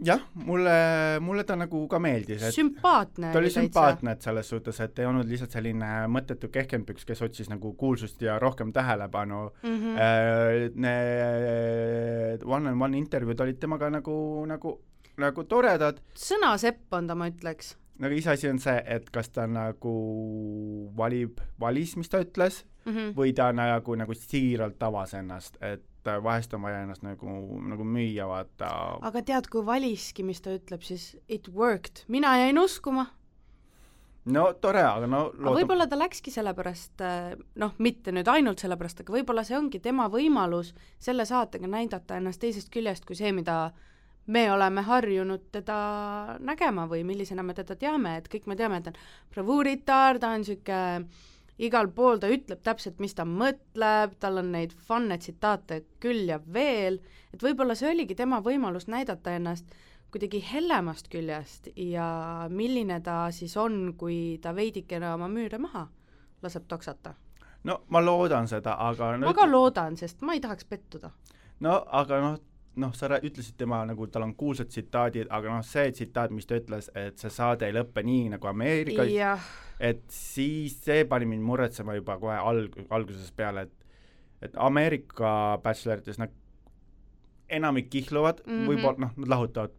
[0.06, 0.74] jah, mulle,
[1.20, 2.44] mulle ta nagu ka meeldis.
[2.54, 7.24] sümpaatne ta oli sümpaatne, et selles suhtes, et ei olnud lihtsalt selline mõttetu kehkempüks, kes
[7.26, 9.80] otsis nagu kuulsust ja rohkem tähelepanu mm.
[9.82, 10.78] -hmm.
[10.78, 14.80] Need one on one intervjuud olid temaga nagu, nagu,
[15.18, 16.02] nagu toredad.
[16.16, 19.94] sõnasepp on ta, ma ütleks nagu iseasi on see, et kas ta nagu
[20.98, 23.14] valib, valis, mis ta ütles mm, -hmm.
[23.18, 25.86] või ta nagu, nagu siiralt avas ennast, et
[26.24, 28.70] vahest on vaja ennast nagu, nagu müüa, vaata.
[29.02, 33.08] aga tead, kui valiski, mis ta ütleb, siis it worked, mina jäin uskuma.
[34.26, 35.42] no tore, aga no loodab...
[35.42, 37.04] aga võib-olla ta läkski sellepärast,
[37.56, 42.40] noh, mitte nüüd ainult sellepärast, aga võib-olla see ongi tema võimalus selle saatega näidata ennast
[42.40, 43.86] teisest küljest kui see, mida äh,
[44.28, 45.78] me oleme harjunud teda
[46.40, 49.02] nägema või millisena me teda teame, et kõik me teame, et ta on
[49.34, 51.08] bravuuritar, ta on niisugune
[51.58, 56.40] igal pool ta ütleb täpselt, mis ta mõtleb, tal on neid fun'e tsitaate küll ja
[56.54, 57.00] veel,
[57.34, 59.74] et võib-olla see oligi tema võimalus näidata ennast
[60.12, 62.08] kuidagi hellemast küljest ja
[62.50, 65.88] milline ta siis on, kui ta veidikene oma müüre maha
[66.44, 67.14] laseb toksata.
[67.64, 71.12] no ma loodan seda, aga ma ka loodan, sest ma ei tahaks pettuda.
[71.60, 72.38] no aga noh,
[72.78, 76.60] noh, sa ütlesid tema nagu, tal on kuulsad tsitaadid, aga noh, see tsitaat, mis ta
[76.60, 79.48] ütles, et see saade ei lõppe nii nagu Ameerikas,
[79.80, 83.88] et siis see pani mind muretsema juba kohe alg-, algusest peale, et
[84.42, 86.34] et Ameerika bachelorites nad
[87.50, 89.72] enamik kihluvad mm -hmm., võib-olla noh, nad lahutavad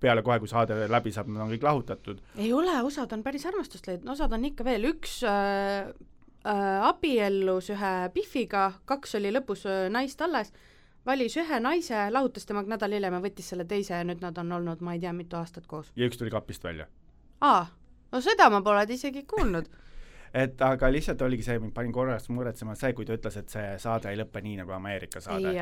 [0.00, 2.20] peale kohe, kui saade läbi saab, nad on kõik lahutatud.
[2.36, 5.88] ei ole, osad on päris armastust leidnud, osad on ikka veel, üks äh,
[6.44, 10.52] äh, abiellus ühe Biffiga, kaks oli lõpus äh, naist alles
[11.06, 14.52] valis ühe naise, lahutas temaga nädal hiljem ja võttis selle teise ja nüüd nad on
[14.58, 15.92] olnud ma ei tea mitu aastat koos.
[15.96, 16.86] ja üks tuli kapist välja?
[17.40, 17.66] aa,
[18.12, 19.68] no seda ma pole isegi kuulnud
[20.44, 23.74] et aga lihtsalt oligi see, mind pani korraks muretsema see, kui ta ütles, et see
[23.82, 25.52] saade ei lõpe nii nagu Ameerika saade.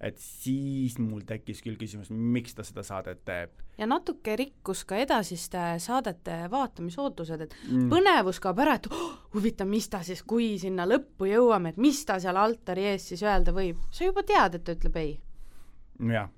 [0.00, 3.52] Et siis mul tekkis küll küsimus, miks ta seda saadet teeb.
[3.78, 7.86] ja natuke rikkus ka edasiste saadete vaatamisootused, et mm.
[7.92, 12.04] põnevus kaob ära, et oh, huvitav, mis ta siis, kui sinna lõppu jõuame, et mis
[12.04, 15.16] ta seal altari ees siis öelda võib, sa juba tead, et ta ütleb ei.
[16.10, 16.30] jah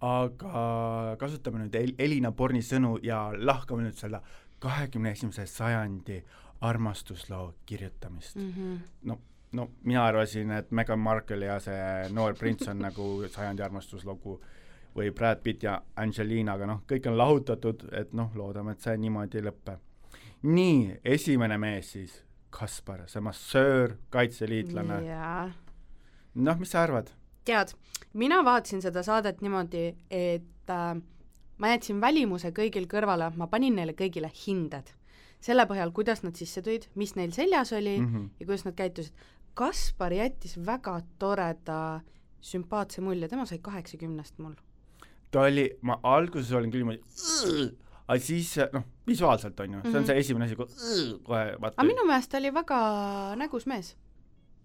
[0.00, 4.22] aga kasutame nüüd El Elina Borni sõnu ja lahkame nüüd selle
[4.60, 6.22] kahekümne esimese sajandi
[6.64, 8.52] armastusloo kirjutamist mm.
[8.56, 8.78] -hmm.
[9.02, 9.18] no,
[9.52, 14.40] no mina arvasin, et Meghan Markle ja see noor prints on nagu sajandi armastuslugu.
[14.90, 19.38] või Brad Pitt ja Angelinaga, noh, kõik on lahutatud, et noh, loodame, et see niimoodi
[19.38, 19.76] ei lõpe.
[20.42, 25.04] nii, esimene mees siis, Kaspar, see massöör, kaitseliitlane.
[25.06, 25.50] jaa.
[26.34, 27.10] noh, mis sa arvad?
[27.44, 27.74] tead,
[28.12, 31.02] mina vaatasin seda saadet niimoodi, et äh,
[31.60, 34.96] ma jätsin välimuse kõigil kõrvale, ma panin neile kõigile hinded.
[35.40, 38.28] selle põhjal, kuidas nad sisse tulid, mis neil seljas oli mm -hmm.
[38.40, 39.14] ja kuidas nad käitusid.
[39.54, 42.00] Kaspar jättis väga toreda
[42.40, 44.54] sümpaatse mulje, tema sai kaheksakümnest mul.
[45.30, 47.76] ta oli, ma alguses olin küll niimoodi
[48.10, 50.06] aga siis noh, visuaalselt on ju, see on -hmm.
[50.06, 51.76] see esimene asi, kohe vaata.
[51.76, 52.78] aga minu meelest ta oli väga
[53.38, 53.94] nägus mees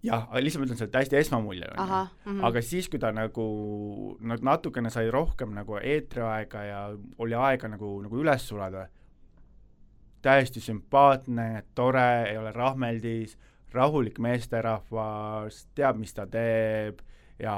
[0.06, 2.02] jah, aga lihtsalt ma ütlen, see on täiesti esmamulje, on ju.
[2.30, 2.44] Mhm.
[2.44, 3.46] aga siis, kui ta nagu,
[4.20, 6.80] nagu natukene sai rohkem nagu eetriaega ja
[7.18, 8.86] oli aega nagu, nagu üles sulada,
[10.22, 13.36] täiesti sümpaatne, tore, ei ole rahmeldis,
[13.76, 17.02] rahulik meesterahvas, teab, mis ta teeb
[17.42, 17.56] ja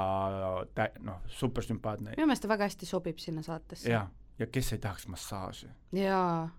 [0.75, 2.15] tä-, noh, supersümpaatne.
[2.17, 3.89] minu meelest ta väga hästi sobib sinna saatesse.
[3.91, 4.09] jah,
[4.39, 5.69] ja kes ei tahaks massaaži?
[5.95, 6.49] jaa,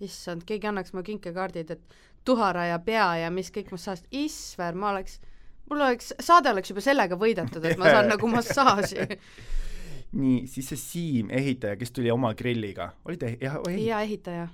[0.00, 4.94] issand, keegi annaks mulle kinkekaardid, et tuhara ja pea ja mis kõik massaaž, isver, ma
[4.94, 5.20] oleks
[5.70, 9.06] mul oleks, saade oleks juba sellega võidetud, et ma saan nagu massaaži
[10.12, 13.86] nii, siis see Siim, ehitaja, kes tuli oma grilliga, oli ta jah, ehitaja?
[13.86, 14.48] jaa, ehitaja.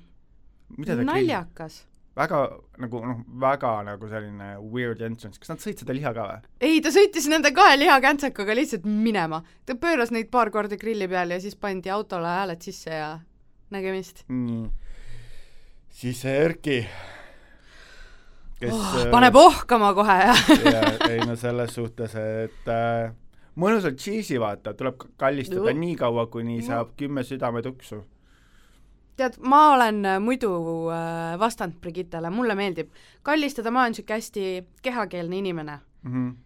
[1.04, 1.82] naljakas.
[2.18, 2.40] Väga
[2.82, 6.40] nagu noh, väga nagu selline weird entrance, kas nad sõid seda liha ka või?
[6.68, 9.42] ei, ta sõitis nende kahe lihakäntsakuga lihtsalt minema.
[9.66, 13.12] ta pööras neid paar korda grilli peal ja siis pandi autole hääled sisse ja
[13.74, 14.24] nägemist.
[14.32, 14.66] nii,
[16.00, 16.80] siis see Erki
[18.58, 20.34] kes oh, paneb ohkama kohe ja
[21.12, 23.12] ei no selles suhtes, et äh,
[23.58, 25.80] mõnusalt cheesy vaata, tuleb kallistada no.
[25.82, 28.02] nii kaua, kuni saab kümme südametuksu.
[29.18, 30.50] Tead, ma olen äh, muidu
[30.94, 32.92] äh, vastand Brigittele, mulle meeldib.
[33.26, 34.44] Kallistada, ma olen niisugune hästi
[34.82, 35.78] kehakeelne inimene.
[36.02, 36.12] Mm.
[36.12, 36.36] -hmm.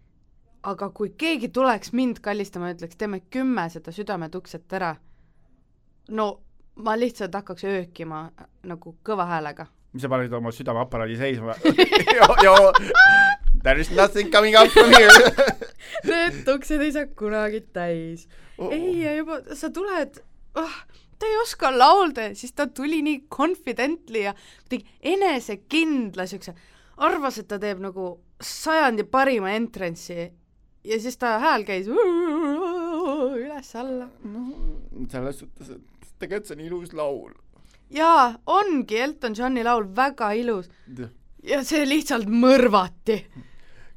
[0.63, 4.95] aga kui keegi tuleks mind kallistama ja ütleks, teeme kümme seda südametukset ära,
[6.09, 6.39] no
[6.75, 9.65] ma lihtsalt hakkaks öökima äh, nagu kõva häälega.
[9.97, 11.53] Sa paned oma südameaparaadi seisma?
[13.63, 15.11] There is nothing coming up from here.
[16.09, 18.27] Need uksed ei saa kunagi täis.
[18.57, 18.73] Oh..
[18.73, 20.19] ei, ja juba sa tuled
[20.55, 20.73] oh,
[21.23, 24.33] ta ei oska laulda ja siis ta tuli nii confidently ja
[24.67, 26.51] kuidagi enesekindla siukse,
[26.97, 28.09] arvas, et ta teeb nagu
[28.43, 30.27] sajandi parima entrance'i
[30.83, 31.87] ja siis ta hääl käis
[33.39, 34.09] üles-alla.
[34.23, 34.41] no
[35.11, 35.81] selles suhtes, et
[36.19, 37.31] tegelikult see on ilus laul
[37.93, 40.69] jaa, ongi Elton Johni laul väga ilus.
[41.43, 43.23] ja see lihtsalt mõrvati.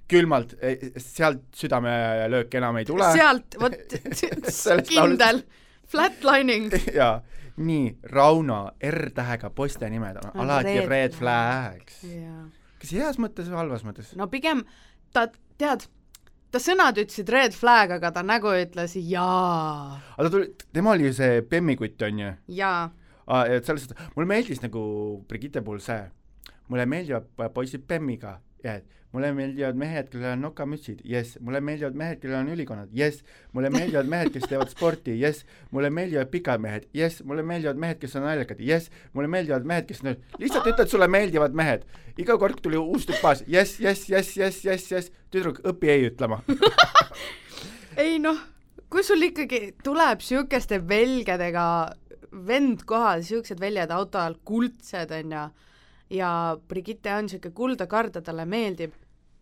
[0.07, 0.55] külmalt,
[1.03, 3.12] sealt südamelöök enam ei tule.
[3.12, 3.74] sealt, vot
[4.91, 5.43] kindel,
[5.93, 6.70] flatlining.
[6.99, 7.20] jaa,
[7.57, 8.61] nii, Rauno,
[8.91, 12.03] R-tähega poiste nimed on alati red, red flags.
[12.80, 14.12] kas heas mõttes või halvas mõttes?
[14.18, 14.64] no pigem
[15.14, 15.28] ta,
[15.61, 15.87] tead,
[16.53, 19.97] ta sõnad ütlesid red flag, aga ta nägu ütles jaa.
[20.16, 22.37] aga ta tuli, tema oli ju see bemmikutt, on ju?
[22.61, 22.78] jaa
[23.26, 24.82] et selles suhtes, mulle meeldis nagu
[25.28, 26.05] Brigitte puhul see,
[26.70, 28.37] mulle meeldivad poisid bemmiga,
[28.67, 28.83] jah,
[29.17, 33.23] mulle meeldivad mehed, kellel on nokamütsid, jess, mulle meeldivad mehed, kellel on ülikonnad, jess,
[33.57, 38.01] mulle meeldivad mehed, kes teevad sporti, jess, mulle meeldivad pikad mehed, jess, mulle meeldivad mehed,
[38.03, 41.87] kes on naljakad, jess, mulle meeldivad mehed, kes on, lihtsalt ütled, sulle meeldivad mehed.
[42.17, 46.43] iga kord tuli uus tüpaas, jess, jess, jess, jess, jess, jess, tüdruk, õpi ei ütlema.
[47.97, 48.37] Ei noh,
[48.93, 51.69] kui sul ikkagi tuleb niisuguste velgedega
[52.47, 55.47] vend kohal, siuksed väljad auto all, kuldsed onju,
[56.11, 56.30] ja
[56.68, 58.92] Brigitte on siuke kuldakarda, talle meeldib.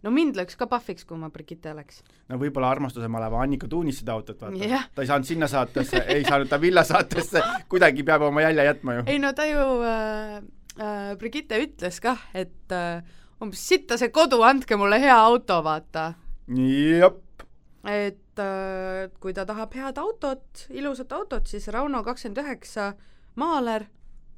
[0.04, 2.02] no mind läks ka pahviks, kui ma Brigitte oleks.
[2.28, 6.04] no võib-olla armastuse maleva Annika tuunis seda autot vaata yeah., ta ei saanud sinna saatesse,
[6.08, 9.04] ei saanud ta villa saatesse, kuidagi peab oma jälje jätma ju.
[9.06, 10.40] ei no ta ju äh,,
[10.78, 13.04] äh, Brigitte ütles kah, et äh,
[13.44, 16.12] umbes sitta see kodu, andke mulle hea auto, vaata.
[16.48, 17.46] jep.
[17.84, 22.92] et äh, kui ta tahab head autot, ilusat autot, siis Rauno kakskümmend üheksa,
[23.40, 23.88] maaler,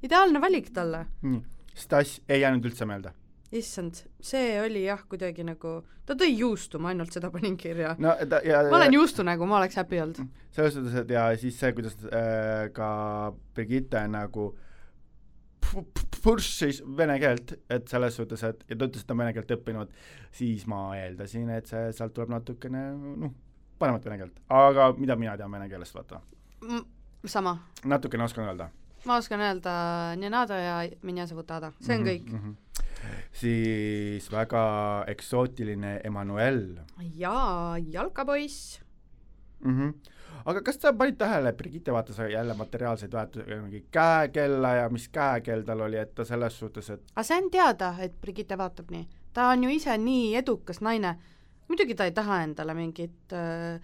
[0.03, 1.07] ideaalne valik talle.
[1.23, 1.43] nii,
[1.77, 3.13] Stas ei jäänud üldse meelde?
[3.55, 8.15] issand, see oli jah, kuidagi nagu, ta tõi juustu, ma ainult seda panin kirja no,
[8.19, 10.23] ma olen juustunägu, ma oleks happy olnud.
[10.57, 12.89] selles suhtes, et ja siis see, kuidas äh, ka
[13.55, 14.51] Brigitte nagu
[16.23, 19.55] push'is vene keelt, et selles suhtes, et ja ta ütles, et ta on vene keelt
[19.57, 19.95] õppinud,
[20.35, 23.35] siis ma eeldasin, et see, sealt tuleb natukene noh,
[23.79, 26.21] paremat vene keelt, aga mida mina tean vene keelest, vaata
[26.65, 26.83] mm,.
[27.31, 27.59] sama.
[27.85, 28.71] natukene oskan öelda.
[29.07, 29.73] Ma oskan öelda
[30.19, 32.39] Nenada ja Minja Savutada, see on mm -hmm, kõik mm.
[32.45, 32.55] -hmm
[33.33, 36.77] siis väga eksootiline Emmanuel.
[37.15, 38.81] jaa, jalkapoiss
[39.65, 39.79] mm.
[39.81, 39.95] -hmm.
[40.45, 45.63] aga kas sa panid tähele, Brigitte vaatas jälle materiaalseid väärtusi, mingi käekella ja mis käekell
[45.63, 49.09] tal oli, et ta selles suhtes, et aga see on teada, et Brigitte vaatab nii.
[49.33, 51.17] ta on ju ise nii edukas naine
[51.69, 53.81] muidugi ta ei taha endale mingit äh,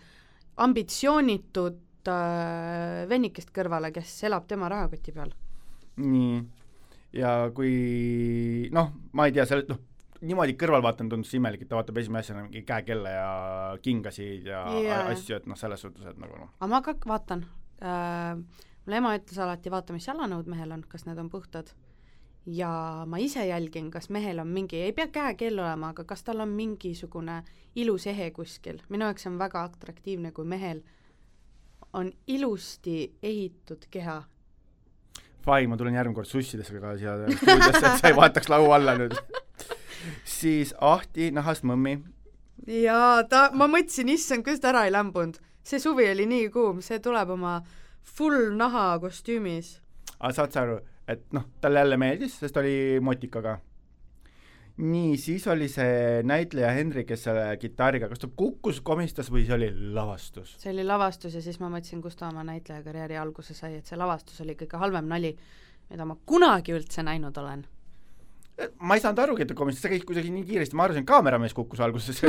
[0.56, 1.80] ambitsioonitut
[2.10, 5.32] äh, vennikest kõrvale, kes elab tema rahakoti peal.
[6.02, 6.42] nii,
[7.18, 9.80] ja kui noh, ma ei tea, selle, noh,
[10.22, 13.30] niimoodi kõrvalvaatajana tundus imelik, et ta vaatab esimese asjana mingi käekella ja
[13.82, 15.00] kingasid ja Jaa.
[15.12, 17.46] asju, et noh, selles suhtes, et nagu noh, aga ma ka vaatan
[17.82, 18.36] äh,,
[18.86, 21.74] mul ema ütles alati, vaata, mis jalanõud mehel on, kas need on puhtad.
[22.46, 26.42] ja ma ise jälgin, kas mehel on mingi, ei pea käekell olema, aga kas tal
[26.42, 27.42] on mingisugune
[27.78, 30.82] ilus ehe kuskil, minu jaoks on väga atraktiivne, kui mehel
[31.92, 34.22] on ilusti ehitud keha.
[35.44, 38.94] fine, ma tulen järgmine kord sussidesse ka siia stuudiosse, et sa ei vaataks laua alla
[38.98, 39.16] nüüd.
[40.24, 41.96] siis Ahti nahast mõmmi,
[42.66, 45.38] jaa, ta, ma mõtlesin, issand, kuidas ta ära ei lämbunud.
[45.62, 47.60] see suvi oli nii kuum, see tuleb oma
[48.02, 49.76] full naha kostüümis.
[50.18, 50.78] aga saad sa aru,
[51.08, 53.58] et noh, talle jälle meeldis, sest oli motikaga.
[54.76, 59.56] Nii, siis oli see näitleja Henri, kes selle kitarriga, kas ta kukkus, komistas või see
[59.56, 60.54] oli lavastus?
[60.62, 64.00] see oli lavastus ja siis ma mõtlesin, kust ta oma näitlejakarjääri alguse sai, et see
[64.00, 65.34] lavastus oli kõige halvem nali,
[65.92, 67.66] mida ma kunagi üldse näinud olen.
[68.80, 71.54] ma ei saanud arugi, et ta komistas, see käis kuidagi nii kiiresti, ma arvasin, kaameramees
[71.56, 72.22] kukkus alguses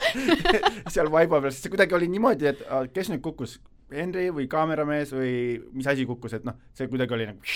[0.94, 3.58] seal vaiba peal, sest see kuidagi oli niimoodi, et a, kes nüüd kukkus,
[3.90, 5.32] Henri või kaameramees või
[5.74, 7.54] mis asi kukkus, et noh, see kuidagi oli nagu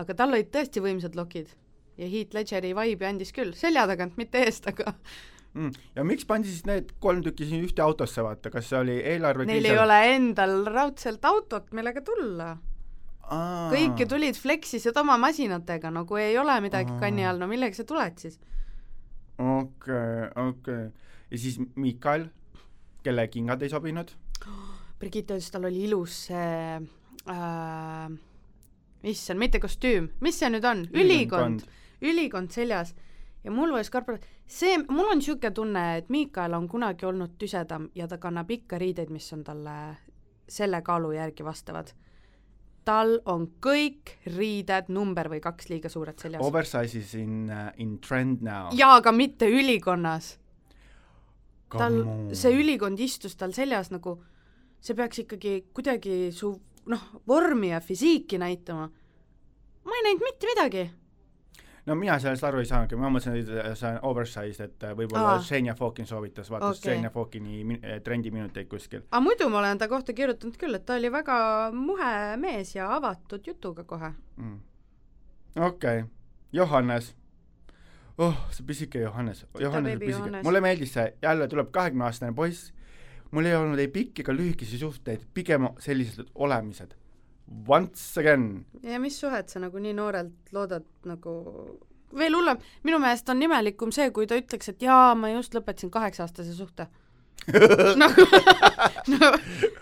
[0.00, 1.52] aga tal olid tõesti võimsad lokid
[2.00, 4.94] ja Heath Ledgeri vibe'i andis küll, selja tagant, mitte eest, aga
[5.54, 5.72] mm.
[5.98, 9.46] ja miks pandi siis need kolm tükki siin ühte autosse, vaata, kas see oli eelarve
[9.48, 12.54] neil ei ole endal raudselt autot, millega tulla.
[13.70, 17.02] kõik ju tulid Flexisid oma masinatega, no kui ei ole midagi Aa.
[17.02, 18.40] kanni all, no millega sa tuled siis?
[19.40, 20.88] okei, okei.
[21.30, 22.28] ja siis Miikael,
[23.04, 24.16] kelle kingad ei sobinud?
[25.00, 26.80] Brigitte ütles, tal oli ilus see
[27.32, 28.08] äh,
[29.08, 31.79] issand, mitte kostüüm, mis see nüüd on, ülikond, ülikond
[32.50, 32.94] seljas
[33.44, 37.88] ja mul võis karp-, see, mul on niisugune tunne, et Miikael on kunagi olnud tüsedam
[37.96, 39.76] ja ta kannab ikka riideid, mis on talle
[40.50, 41.92] selle kaalu järgi vastavad.
[42.84, 46.42] tal on kõik riided number või kaks liiga suured seljas.
[46.42, 48.70] Oversize is in uh,, in trend now.
[48.72, 50.38] jaa, aga mitte ülikonnas.
[51.70, 52.00] tal,
[52.32, 54.16] see ülikond istus tal seljas nagu,
[54.80, 56.54] see peaks ikkagi kuidagi su
[56.90, 58.88] noh, vormi ja füsiiki näitama.
[59.84, 60.90] ma ei näinud mitte midagi.
[61.90, 65.34] No mina sellest aru ei saanudki, ma mõtlesin, et see on oversized, et uh, võib-olla.
[65.44, 66.94] Xenia Fokin soovitas, vaatas Okei.
[66.94, 69.02] Xenia Fokini eh, trendiminuteid kuskil.
[69.10, 71.38] aga muidu ma olen ta kohta kirjutanud küll, et ta oli väga
[71.74, 72.12] muhe
[72.42, 74.12] mees ja avatud jutuga kohe.
[74.36, 74.58] mm.
[75.56, 76.04] okei okay.,
[76.52, 77.14] Johannes.
[78.18, 82.70] oh, see pisike Johannes, Johannes on pisike, mulle meeldis see, jälle tuleb kahekümne-aastane poiss,
[83.34, 86.94] mul ei olnud ei pikki ega lühikesi suhteid, pigem sellised olemised.
[87.68, 91.32] Once again, ja mis suhet sa nagu nii noorelt loodad nagu
[92.16, 95.90] veel hullem, minu meelest on imelikum see, kui ta ütleks, et jaa, ma just lõpetasin
[95.94, 96.86] kaheksa-aastase suhte.
[97.98, 98.26] nagu
[99.14, 99.30] no,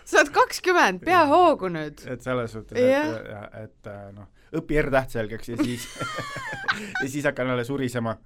[0.07, 2.05] sa oled kakskümmend, pea hoogu nüüd.
[2.07, 3.15] et selles suhtes, Jah.
[3.19, 4.29] et, et äh, noh,
[4.61, 5.89] õpi R-täht selgeks ja siis
[7.03, 8.17] ja siis hakkan jälle surisema.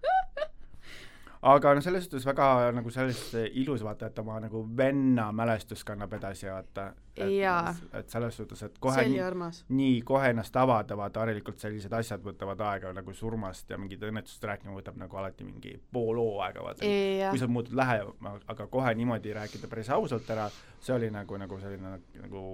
[1.42, 6.12] Aga noh, selles suhtes väga nagu sellest ilus vaata, et oma nagu venna mälestust kannab
[6.18, 6.92] edasi, vaata.
[7.12, 7.74] Jaa.
[7.98, 12.62] et selles suhtes, et kohe nii, nii kohe ennast avada, vaata harilikult sellised asjad võtavad
[12.70, 16.94] aega nagu surmast ja mingit õnnetust rääkima võtab nagu alati mingi pool hooaega, vaata.
[17.28, 20.48] kui sa muutud lähema, aga kohe niimoodi rääkida päris ausalt ära,
[20.80, 22.46] see oli nagu, nagu selline nagu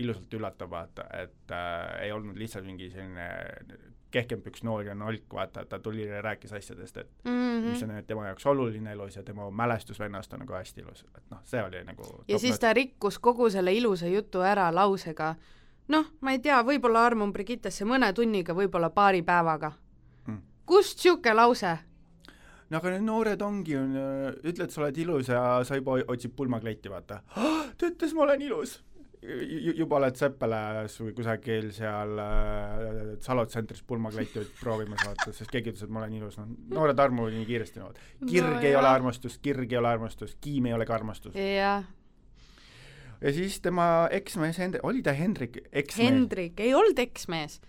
[0.00, 3.28] ilusalt üllatav, vaata, et äh, ei olnud lihtsalt mingi selline
[4.10, 7.70] kehkem püksnool ja nolk, vaata, et ta tuli ja rääkis asjadest, et mm -hmm.
[7.70, 11.22] mis on tema jaoks oluline elus ja tema mälestus vennast on nagu hästi ilus, et
[11.30, 15.34] noh, see oli nagu ja siis ta rikkus kogu selle ilusa jutu ära lausega,
[15.88, 19.72] noh, ma ei tea, võib-olla armun Brigittesse mõne tunniga, võib-olla paari päevaga
[20.26, 20.42] Mm.
[20.66, 21.78] kust niisugune lause?
[22.70, 23.84] no aga need noored ongi ju,
[24.44, 27.22] ütled, sa oled ilus ja sa juba otsid pulmakleiti, vaata.
[27.78, 28.78] ta ütles, ma olen ilus.
[29.78, 32.82] Juba oled Seppeles või kusagil seal äh,
[33.24, 37.34] Salo tsentris pulmakleiti proovimas, vaata, sest keegi ütles, et ma olen ilus, noh, noored armuvad
[37.34, 37.94] nii kiiresti, noh.
[38.24, 38.82] kirg No ei jah.
[38.82, 41.34] ole armastus, kirg ei ole armastus, kiim ei ole ka armastus.
[41.34, 41.88] jah,
[43.20, 46.04] ja siis tema eksmees Hendrik, oli ta Hendrik, eksmees?
[46.04, 47.60] Hendrik ei olnud eksmees.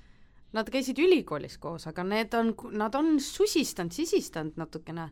[0.54, 5.12] Nad käisid ülikoolis koos, aga need on, nad on susistanud, sisistanud natukene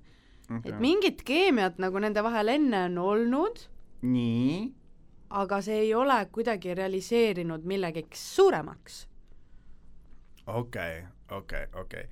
[0.50, 0.72] okay.
[0.72, 3.62] et mingit keemiat nagu nende vahel enne on olnud,
[4.08, 4.58] nii,
[5.30, 9.08] aga see ei ole kuidagi realiseerinud millegiks suuremaks.
[10.48, 12.06] okei, okei, okei.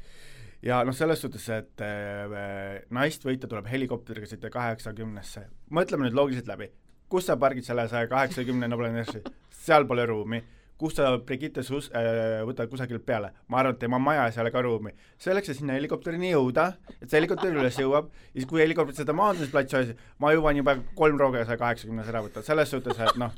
[0.62, 5.46] ja noh, selles suhtes, et äh, naist võita tuleb helikopteriga sõita kaheksakümnesse.
[5.72, 6.70] mõtleme nüüd loogiliselt läbi,
[7.10, 10.44] kus sa pargid selle saja kaheksakümne Noblenessi, seal pole ruumi,
[10.78, 14.52] kus sa Brigitte sus- äh, võtad kusagilt peale, ma arvan, et tema majas ei ole
[14.52, 14.92] ka ruumi.
[15.18, 19.76] selleks, et sinna helikopterini jõuda, et see helikopter üles jõuab, siis kui helikopter seda maandumisplatsi
[19.76, 23.32] hoiab, ma jõuan juba kolm rooga saja kaheksakümnes ära võtta, selles suhtes, et noh,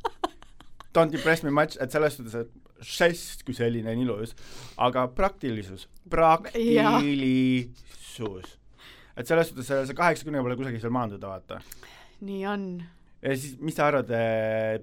[0.93, 2.49] don't impress me much, et selles suhtes, et
[2.81, 4.35] žest kui selline on ilus,
[4.77, 7.69] aga praktilisus, praktilisus.
[9.17, 11.61] et selles suhtes see kaheksakümne pole kusagil seal maanduda, vaata.
[12.21, 12.63] nii on.
[13.21, 14.11] Ja siis, mis sa arvad,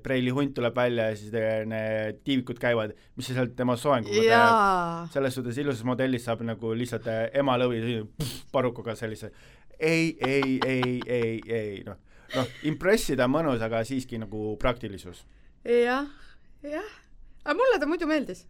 [0.03, 4.25] Preili hunt tuleb välja ja siis eh, need tiivikud käivad, mis see sealt tema soenguga
[4.27, 5.05] jaa.
[5.15, 8.01] selles suhtes ilusas modellis saab nagu lihtsalt eh, ema lõvi
[8.55, 9.31] parukuga sellise
[9.81, 11.99] ei, ei, ei, ei, ei noh,
[12.37, 15.25] noh, impressida on mõnus, aga siiski nagu praktilisus.
[15.65, 16.09] jah,
[16.63, 16.93] jah.
[17.45, 18.45] aga mulle ta muidu meeldis.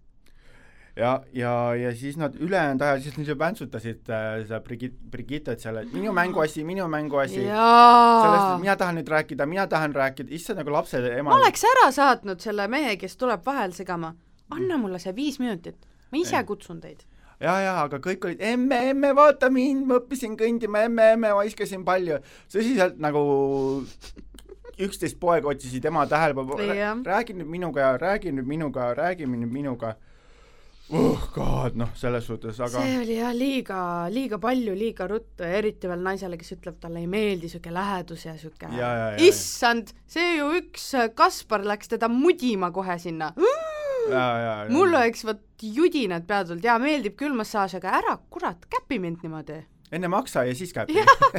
[0.97, 5.81] ja, ja, ja siis nad ülejäänud ajal siis niisugune väntsutasid äh, seda Brigit-, Brigittet seal,
[5.83, 7.41] et minu mänguasi, minu mänguasi.
[7.41, 8.61] sellest, et.
[8.61, 12.45] mina tahan nüüd rääkida, mina tahan rääkida, issand nagu lapsed ema ma oleks ära saatnud
[12.45, 14.15] selle mehe, kes tuleb vahel segama.
[14.51, 15.77] anna mulle see viis minutit,
[16.13, 16.45] ma ise Ei.
[16.45, 17.03] kutsun teid.
[17.41, 21.85] ja, ja aga kõik olid emme, emme, vaata mind, ma õppisin kõndima, emme, emme, viskasin
[21.85, 22.23] palju.
[22.55, 23.27] tõsiselt nagu
[24.79, 26.57] üksteist poega otsisid ema tähelepanu,
[27.07, 29.97] räägi nüüd minuga, räägi nüüd minuga, räägi nüüd minuga.
[30.93, 33.79] Oh god, noh, selles suhtes, aga see oli jah liiga,
[34.13, 38.27] liiga palju, liiga ruttu ja eriti veel naisele, kes ütleb, talle ei meeldi sihuke lähedus
[38.27, 38.69] ja sihuke
[39.25, 43.33] issand, see ju üks Kaspar läks teda mudima kohe sinna.
[44.69, 49.25] mul oleks vot judinad pea tulnud, jaa, meeldib küll massaaž, aga ära kurat, käpi mind
[49.25, 49.63] niimoodi.
[49.95, 50.93] enne maksa ja siis käib.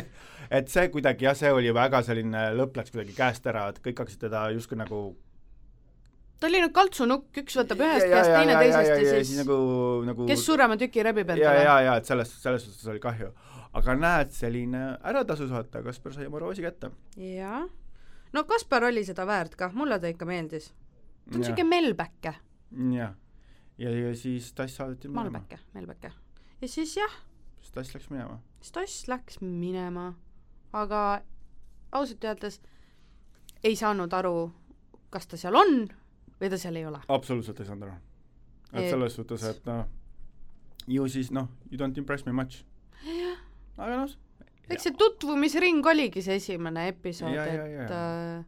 [0.58, 4.02] et see kuidagi jah, see oli väga selline, lõpp läks kuidagi käest ära, et kõik
[4.02, 5.06] hakkasid teda justkui nagu
[6.40, 9.58] ta oli nagu kaltsunukk, üks võtab ühest käest, teine teisest ja, ja siis nagu,
[10.08, 11.64] nagu kes suurema tüki rebib ja, endale.
[11.64, 13.32] ja, ja et selles, selles suhtes oli kahju.
[13.76, 16.92] aga näed, selline ära tasus vaata, Kaspar sai oma roosi kätte.
[17.20, 17.68] jah.
[18.36, 20.72] no Kaspar oli seda väärt kah, mulle ta ikka meeldis.
[21.30, 22.36] ta on siuke melbäkke,
[23.00, 23.16] jah,
[23.78, 26.12] ja, ja siis tass saadeti minema, malbäkke, melbäkke.
[26.62, 27.20] ja siis jah,
[27.62, 28.42] siis tass läks minema.
[28.60, 30.12] siis tass läks minema,
[30.74, 31.22] aga
[31.96, 32.60] ausalt öeldes
[33.64, 34.50] ei saanud aru,
[35.10, 35.88] kas ta seal on
[36.42, 37.02] või ta seal ei ole.
[37.08, 37.98] absoluutselt ei saanud aru.
[38.74, 39.86] et selles suhtes, et noh,
[40.88, 42.64] ju siis noh, you don't impress me much.
[43.78, 44.18] aga noh,
[44.70, 48.44] eks see tutvumisring oligi see esimene episood, et äh,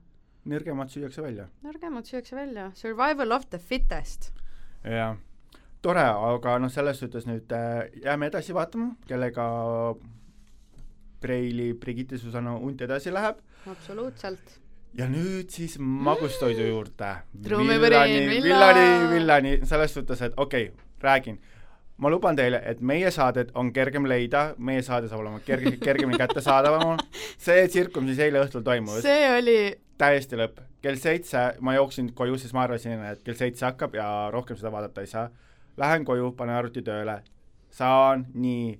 [0.48, 1.48] nõrgemad süüakse välja.
[1.66, 4.32] nõrgemad süüakse välja, survival of the fittest.
[4.84, 5.18] jah,
[5.82, 9.48] tore, aga noh, selles suhtes nüüd äh, jääme edasi vaatama, kellega
[11.18, 14.60] Preili Brigitte Susanna Unt edasi läheb absoluutselt.
[14.98, 17.12] Ja nüüd siis magustoidu juurde.
[17.45, 18.72] Trummipõrin, villani, villa!
[19.12, 21.39] villani, selles suhtes, et okei okay,, räägin.
[21.98, 26.18] ma luban teile, et meie saadet on kergem leida, meie saade saab olema kerge, kergemini
[26.22, 27.00] kättesaadavam.
[27.45, 29.60] see tsirkus, mis eile õhtul toimus, see oli,
[29.98, 30.62] täiesti lõpp.
[30.82, 34.72] kell seitse ma jooksin koju, sest ma arvasin, et kell seitse hakkab ja rohkem seda
[34.74, 35.30] vaadata ei saa.
[35.78, 37.20] Lähen koju, panen arvuti tööle,
[37.70, 38.78] saan nii,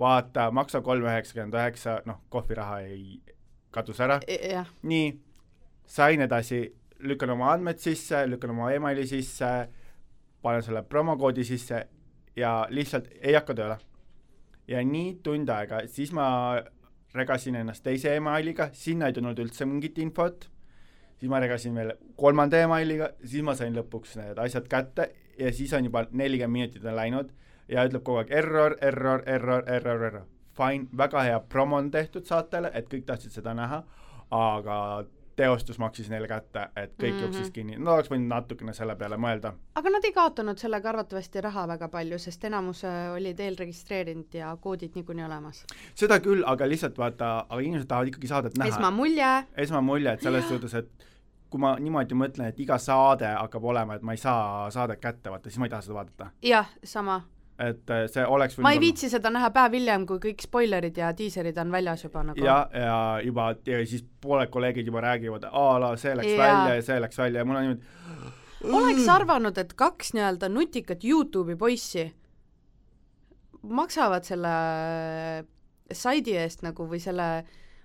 [0.00, 3.18] vaata, maksa kolm üheksakümmend üheksa, noh, kohviraha ei
[3.74, 5.10] kadus ära jah, nii,
[5.88, 6.62] sain edasi,
[7.00, 9.68] lükkan oma andmed sisse, lükkan oma emaili sisse,
[10.42, 11.86] panen selle promokoodi sisse
[12.36, 13.78] ja lihtsalt ei hakka tööle.
[14.68, 16.60] ja nii tund aega, siis ma
[17.16, 20.44] regasin ennast teise emailiga, sinna ei tulnud üldse mingit infot,
[21.16, 25.08] siis ma regasin veel kolmanda emailiga, siis ma sain lõpuks need asjad kätte
[25.38, 27.32] ja siis on juba nelikümmend minutit on läinud
[27.68, 30.26] ja ütleb kogu aeg error, error, error, error, error.
[30.58, 33.82] Fine, väga hea promo on tehtud saatele, et kõik tahtsid seda näha,
[34.34, 34.78] aga
[35.38, 37.18] teostus maksis neile kätte, et kõik mm.
[37.18, 37.22] -hmm.
[37.22, 39.52] jooksis kinni, no oleks võinud natukene selle peale mõelda.
[39.80, 44.56] aga nad ei kaotanud sellega arvatavasti raha väga palju, sest enamus äh, olid eelregistreerinud ja
[44.60, 45.64] koodid niikuinii olemas.
[45.94, 48.74] seda küll, aga lihtsalt vaata, aga inimesed tahavad ikkagi saadet näha.
[48.74, 49.30] esmamulje,
[49.66, 51.08] esmamulje, et selles suhtes, et
[51.50, 55.30] kui ma niimoodi mõtlen, et iga saade hakkab olema, et ma ei saa saadet kätte,
[55.32, 56.30] vaata, siis ma ei taha seda vaadata.
[56.42, 57.22] jah, sama.
[57.58, 61.10] Et äh, see oleks ma ei viitsi seda näha päev hiljem, kui kõik spoilerid ja
[61.16, 62.44] diiserid on väljas juba nagu.
[62.44, 66.44] ja, ja juba ja siis pooled kolleegid juba räägivad, a la see läks Jaa.
[66.44, 67.96] välja ja see läks välja ja mul on niimoodi
[68.62, 72.08] oleks arvanud, et kaks nii-öelda nutikat Youtube'i poissi
[73.62, 74.54] maksavad selle
[75.92, 77.28] saidi eest nagu või selle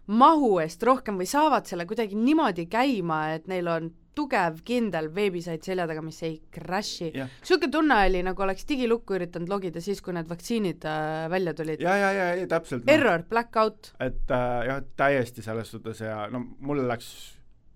[0.08, 5.64] mahu eest rohkem või saavad selle kuidagi niimoodi käima, et neil on tugev, kindel veebisait
[5.66, 7.12] selja taga, mis ei crash'i.
[7.16, 11.56] jah, niisugune tunne oli, nagu oleks digilukku üritanud logida siis, kui need vaktsiinid äh, välja
[11.58, 11.82] tulid.
[11.84, 12.90] ja, ja, ja, ja täpselt.
[12.90, 17.10] Error, blackout, et äh, jah, täiesti selles suhtes ja no mul läks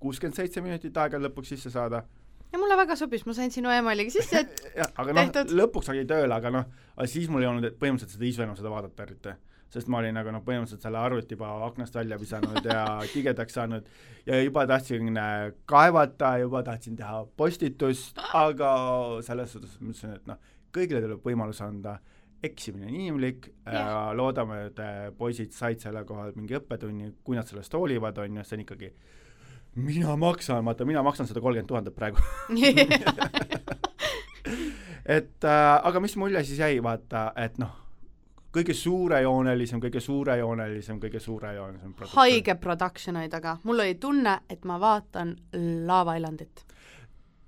[0.01, 2.03] kuuskümmend seitse minutit aega lõpuks sisse saada.
[2.51, 6.05] ja mulle väga sobis, ma sain sinu emailiga sisse, et jah, aga noh lõpuks sai
[6.09, 6.71] tööle, aga noh,
[7.05, 9.35] siis mul ei olnud põhimõtteliselt seda isu enam seda vaadata eriti.
[9.74, 13.88] Sest ma olin nagu noh, põhimõtteliselt selle arvuti juba aknast välja visanud ja tigedaks saanud
[14.28, 18.72] ja juba tahtsin äh, kaevata, juba tahtsin teha postitust, aga
[19.26, 20.39] selles suhtes mõtlesin, et noh,
[20.76, 21.97] kõigile tuleb võimalus anda,
[22.43, 24.09] eksimine on inimlik ja Jah.
[24.15, 28.45] loodame, et äh, poisid said selle kohal mingi õppetunni, kui nad sellest hoolivad, on ju,
[28.45, 28.91] see on ikkagi
[29.78, 32.22] mina maksan, vaata mina maksan sada kolmkümmend tuhandet praegu
[35.18, 37.86] et äh, aga mis mulje siis jäi, vaata, et noh,
[38.54, 44.80] kõige suurejoonelisem, kõige suurejoonelisem, kõige suurejoonelisem haige production oli taga, mul oli tunne, et ma
[44.80, 45.36] vaatan
[45.86, 46.66] Lava Islandit.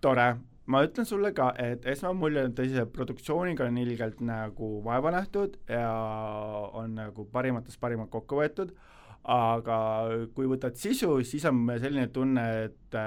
[0.01, 0.35] tore,
[0.65, 5.89] ma ütlen sulle ka, et esmamulje on tõsise produktsiooniga on ilgelt nagu vaeva nähtud ja
[6.73, 8.73] on nagu parimatest parimad kokku võetud,
[9.23, 9.79] aga
[10.35, 12.99] kui võtad sisu, siis on selline tunne, et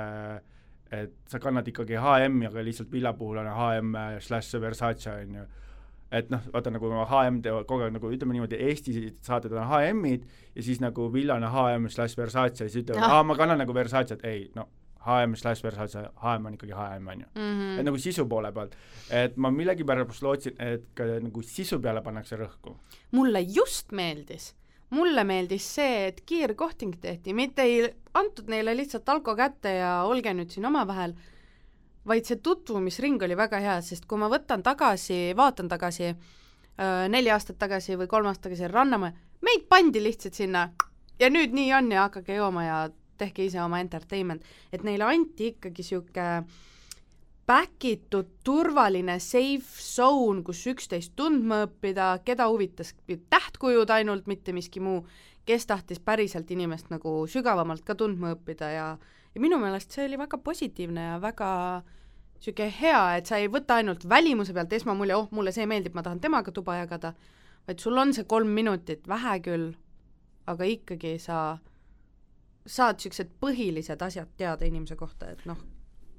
[0.92, 5.44] et sa kannad ikkagi HM-i, aga lihtsalt villa puhul on HM slaš Versace, on ju
[6.12, 8.94] et noh, vaata nagu HM teevad kogu aeg nagu ütleme niimoodi, Eesti
[9.24, 13.36] saated on HM-id ja siis nagu villane HM slaš Versace ja siis ütlevad, aa ma
[13.38, 14.68] kannan nagu Versace't, ei no
[15.02, 17.28] HM slaš Versace, HM on ikkagi HM, on ju.
[17.34, 17.78] Mhm.
[17.78, 18.76] et nagu sisu poole pealt.
[19.10, 22.76] et ma millegipärast lootsin, et ka nagu sisu peale pannakse rõhku.
[23.12, 24.54] mulle just meeldis,
[24.90, 30.34] mulle meeldis see, et kiirkohting tehti, mitte ei antud neile lihtsalt alko kätte ja olge
[30.34, 31.14] nüüd siin omavahel,
[32.08, 37.30] vaid see tutvumisring oli väga hea, sest kui ma võtan tagasi, vaatan tagasi äh, neli
[37.30, 40.66] aastat tagasi või kolm aastat tagasi Rannamäe, meid pandi lihtsalt sinna
[41.20, 42.82] ja nüüd nii on ja hakake jooma ja
[43.18, 44.42] tehke ise oma entertainment,
[44.72, 46.28] et neile anti ikkagi niisugune
[47.46, 54.80] back itud turvaline safe zone, kus üksteist tundma õppida, keda huvitas tähtkujud ainult, mitte miski
[54.80, 55.02] muu,
[55.46, 58.86] kes tahtis päriselt inimest nagu sügavamalt ka tundma õppida ja
[59.34, 61.50] ja minu meelest see oli väga positiivne ja väga
[62.42, 66.02] niisugune hea, et sa ei võta ainult välimuse pealt esmamulje, oh, mulle see meeldib, ma
[66.02, 67.12] tahan temaga tuba jagada,
[67.68, 69.68] vaid sul on see kolm minutit, vähe küll,
[70.50, 71.58] aga ikkagi sa
[72.66, 75.58] saad niisugused põhilised asjad teada inimese kohta, et noh,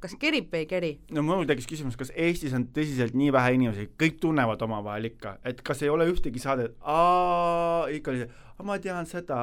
[0.04, 0.92] kas kerib või ei keri?
[1.16, 5.38] no mul tekkis küsimus, kas Eestis on tõsiselt nii vähe inimesi, kõik tunnevad omavahel ikka,
[5.48, 8.32] et kas ei ole ühtegi saadet, aa, ikka oli see,
[8.64, 9.40] ma tean seda,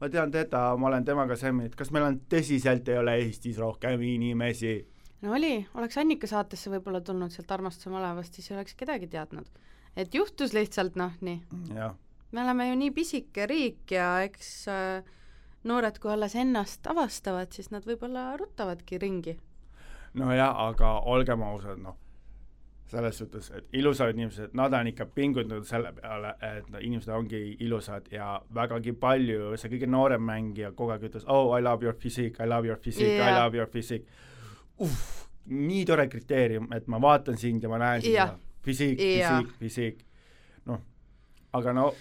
[0.00, 4.02] ma tean teda, ma olen temaga semmid, kas meil on tõsiselt ei ole Eestis rohkem
[4.02, 4.74] inimesi?
[5.22, 9.46] no oli, oleks Annika saatesse võib-olla tulnud sealt Armastuse malevast, siis ei oleks kedagi teadnud.
[9.96, 11.40] et juhtus lihtsalt noh, nii.
[12.32, 15.14] me oleme ju nii pisike riik ja eks äh,
[15.64, 19.36] noored, kui alles ennast avastavad, siis nad võib-olla ruttavadki ringi
[20.14, 21.96] nojah, aga olgem ausad, noh,
[22.90, 27.40] selles suhtes, et ilusad inimesed, nad on ikka pingutanud selle peale, et no inimesed ongi
[27.62, 31.94] ilusad ja vägagi palju, see kõige noorem mängija kogu aeg ütles, oh I love your
[31.94, 34.06] physique, I love your physique yeah., I love your physique.
[35.50, 39.58] nii tore kriteerium, et ma vaatan sind ja ma näen sind yeah., physique yeah., physique,
[39.58, 40.06] physique,
[40.66, 40.82] noh,
[41.52, 41.92] aga no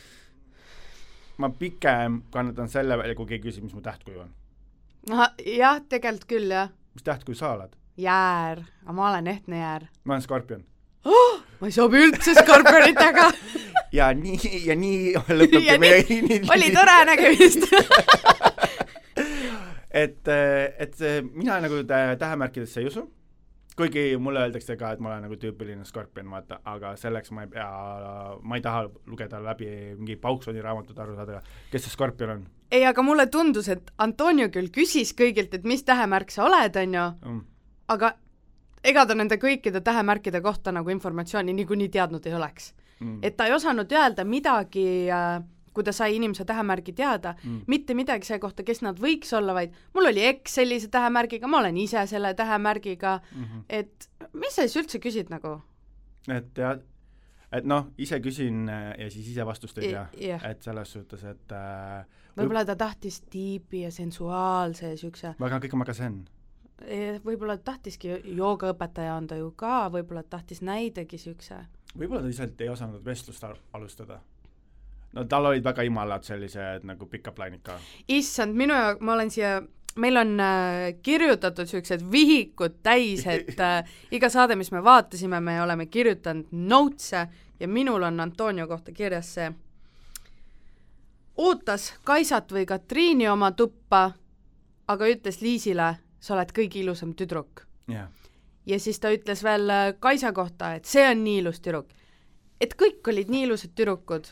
[1.37, 4.33] ma pigem kannatan selle välja, kui keegi küsib, mis mu tähtkuju on.
[5.45, 6.73] jah, tegelikult küll, jah.
[6.97, 7.77] mis tähtkuju sa oled?
[7.99, 9.87] jäär, aga ma olen ehtne jäär.
[10.03, 10.65] ma olen skorpion
[11.05, 11.39] oh,.
[11.59, 13.29] ma ei sobi üldse skorpionitega
[13.99, 17.69] ja nii, ja nii lõpebki meie nii, oli tore nägemist
[20.03, 20.99] et, et
[21.33, 23.07] mina nagu tähemärkidesse ei usu,
[23.79, 27.51] kuigi mulle öeldakse ka, et ma olen nagu tüüpiline skorpion, vaata, aga selleks ma ei
[27.53, 27.67] pea,
[28.43, 31.41] ma ei taha lugeda läbi mingi Pauksoni raamatut aru saada,
[31.71, 32.47] kes see skorpion on.
[32.71, 36.99] ei, aga mulle tundus, et Antonio küll küsis kõigilt, et mis tähemärk sa oled, on
[36.99, 37.45] ju mm.,
[37.95, 38.13] aga
[38.83, 43.19] ega ta nende kõikide tähemärkide kohta nagu informatsiooni niikuinii teadnud ei oleks mm..
[43.23, 45.39] et ta ei osanud öelda midagi äh,
[45.73, 49.55] kui ta sai inimese tähemärgi teada mm., mitte midagi selle kohta, kes nad võiks olla,
[49.55, 53.65] vaid mul oli eks sellise tähemärgiga, ma olen ise selle tähemärgiga mm, -hmm.
[53.69, 55.59] et mis sa siis üldse küsid nagu?
[56.27, 56.79] et jah,
[57.51, 61.23] et noh, ise küsin äh, ja siis ise vastust ei tea yeah., et selles suhtes,
[61.23, 62.03] et äh,
[62.37, 66.19] võib-olla ta tahtis tiibi ja sensuaalse ja siukse väga kõik on väga zen
[67.25, 71.57] võib-olla tahtiski, joogaõpetaja on ta ju ka, võib-olla tahtis näidegi niisuguse.
[71.97, 74.19] võib-olla ta lihtsalt ei osanud vestlust alustada.
[75.13, 77.79] no tal olid väga imalad sellised nagu pick-up line'id ka.
[78.07, 79.61] issand, minu jaoks, ma olen siia
[79.95, 85.61] meil on äh, kirjutatud niisugused vihikud täis, et äh, iga saade, mis me vaatasime, me
[85.61, 87.27] oleme kirjutanud notes'e
[87.59, 89.51] ja minul on Antonio kohta kirjas see
[91.39, 94.11] ootas Kaisat või Katriini oma tuppa,
[94.87, 98.09] aga ütles Liisile, sa oled kõige ilusam tüdruk yeah..
[98.65, 101.91] ja siis ta ütles veel äh, Kaisa kohta, et see on nii ilus tüdruk.
[102.61, 104.31] et kõik olid nii ilusad tüdrukud.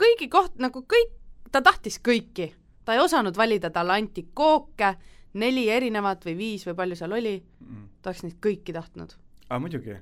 [0.00, 1.14] kõigi koht, nagu kõik,
[1.52, 2.50] ta tahtis kõiki,
[2.84, 4.94] ta ei osanud valida, talle anti kooke,
[5.34, 9.14] neli erinevat või viis või palju seal oli mm., ta oleks neid kõiki tahtnud.
[9.48, 9.96] aa, muidugi.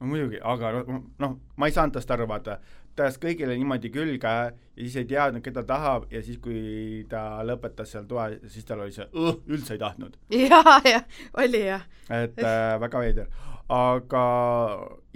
[0.00, 2.58] muidugi, aga noh no,, ma ei saanud tast aru, vaata,
[2.94, 7.42] ta ajas kõigile niimoodi külge ja siis ei teadnud, keda tahab ja siis, kui ta
[7.46, 10.16] lõpetas seal toa, siis tal oli see õh, üldse ei tahtnud.
[10.44, 11.04] jaa, jah,
[11.42, 11.84] oli jah.
[12.10, 13.28] et äh, väga veider.
[13.74, 14.24] aga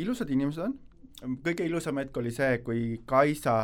[0.01, 0.77] ilusad inimesed on,
[1.45, 3.59] kõige ilusam hetk oli see, kui Kaisa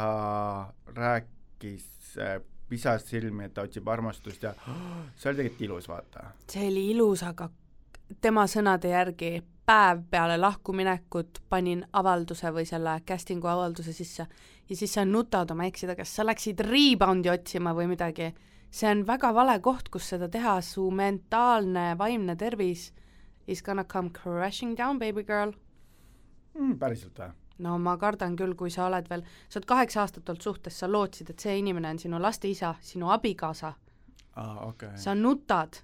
[0.95, 2.39] rääkis äh,
[2.69, 4.55] pisar silmi, et ta otsib armastust ja
[5.19, 6.31] see oli tegelikult ilus, vaata.
[6.51, 7.51] see oli ilus, aga
[8.21, 9.37] tema sõnade järgi
[9.67, 14.27] päev peale lahkuminekut panin avalduse või selle casting'u avalduse sisse
[14.69, 18.35] ja siis sa nutad oma eksida, kas sa läksid rebound'i otsima või midagi.
[18.71, 22.93] see on väga vale koht, kus seda teha, su mentaalne, vaimne tervis
[23.47, 25.53] is gonna come crashing down, baby girl.
[26.55, 26.79] mm,.
[26.79, 27.31] päriselt või?
[27.59, 30.91] no ma kardan küll, kui sa oled veel, sa oled kaheksa aastat olnud suhtes, sa
[30.91, 33.73] lootsid, et see inimene on sinu laste isa, sinu abikaasa
[34.37, 34.97] aa, okei.
[34.97, 35.83] sa nutad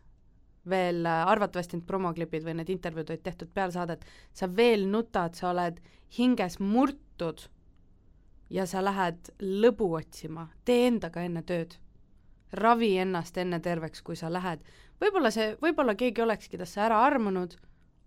[0.69, 5.51] veel, arvatavasti need promoklipid või need intervjuud olid tehtud peale saadet, sa veel nutad, sa
[5.55, 5.81] oled
[6.19, 7.47] hinges murtud
[8.51, 11.79] ja sa lähed lõbu otsima, tee endaga enne tööd.
[12.53, 14.61] ravi ennast enne terveks, kui sa lähed.
[15.01, 17.55] võib-olla see, võib-olla keegi olekski tast ära armunud,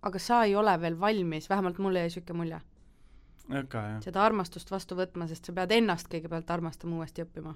[0.02, 2.60] aga sa ei ole veel valmis, vähemalt mulle jäi niisugune mulje,
[4.04, 7.54] seda armastust vastu võtma, sest sa pead ennast kõigepealt armastama, uuesti õppima.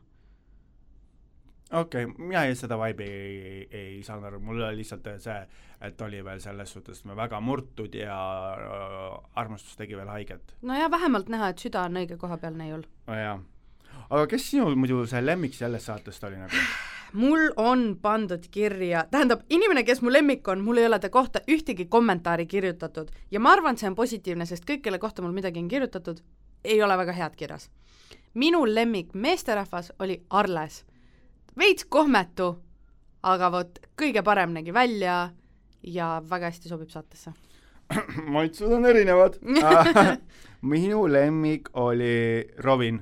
[1.73, 5.39] Okei okay,, mina seda vibe'i ei, ei, ei saanud aru, mul oli lihtsalt see,
[5.85, 8.19] et oli veel selles suhtes me väga murtud ja
[8.55, 12.57] äh, armastus tegi veel haiget no ja vähemalt näha, et süda on õige koha peal
[12.59, 12.85] neiul.
[13.07, 13.17] oh,.
[13.17, 13.39] jaa.
[14.11, 16.63] aga kes sinu muidu see lemmik sellest saatest oli nagu?
[17.13, 21.41] mul on pandud kirja, tähendab, inimene, kes mu lemmik on, mul ei ole ta kohta
[21.49, 25.61] ühtegi kommentaari kirjutatud ja ma arvan, see on positiivne, sest kõik, kelle kohta mul midagi
[25.61, 26.21] on kirjutatud,
[26.65, 27.71] ei ole väga head kirjas.
[28.35, 30.85] minu lemmik meesterahvas oli Arles.
[31.59, 32.53] Veits kohmetu,
[33.27, 35.19] aga vot kõige parem nägi välja
[35.83, 37.35] ja väga hästi sobib saatesse.
[38.35, 39.39] maitsud on erinevad
[40.73, 43.01] minu lemmik oli Robin.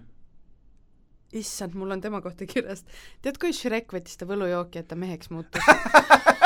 [1.33, 2.85] issand, mul on tema kohta kirjas.
[3.23, 5.67] tead, kui Shrek võttis ta võlujooki, et ta meheks muutus?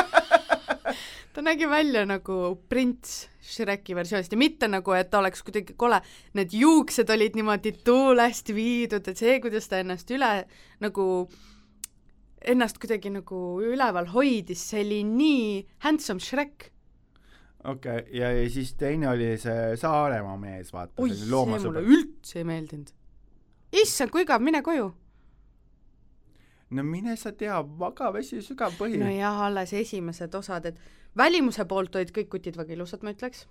[1.34, 6.00] ta nägi välja nagu prints Shreki versioonist ja mitte nagu, et ta oleks kuidagi kole,
[6.38, 10.32] need juuksed olid niimoodi tuulest viidud, et see, kuidas ta ennast üle
[10.82, 11.06] nagu,
[12.48, 16.70] ennast kuidagi nagu üleval hoidis, see oli nii handsome Shrek.
[17.64, 22.40] okei okay,, ja, ja siis teine oli see Saaremaa mees, vaata, oi, see mulle üldse
[22.40, 22.92] ei meeldinud.
[23.82, 24.88] issand, kui igav, mine koju.
[26.70, 29.06] no mine sa tea, magavesi sügav põhi no,.
[29.10, 30.80] nojah, alles esimesed osad, et
[31.16, 33.44] välimuse poolt olid kõik kutid väga ilusad, ma ütleks.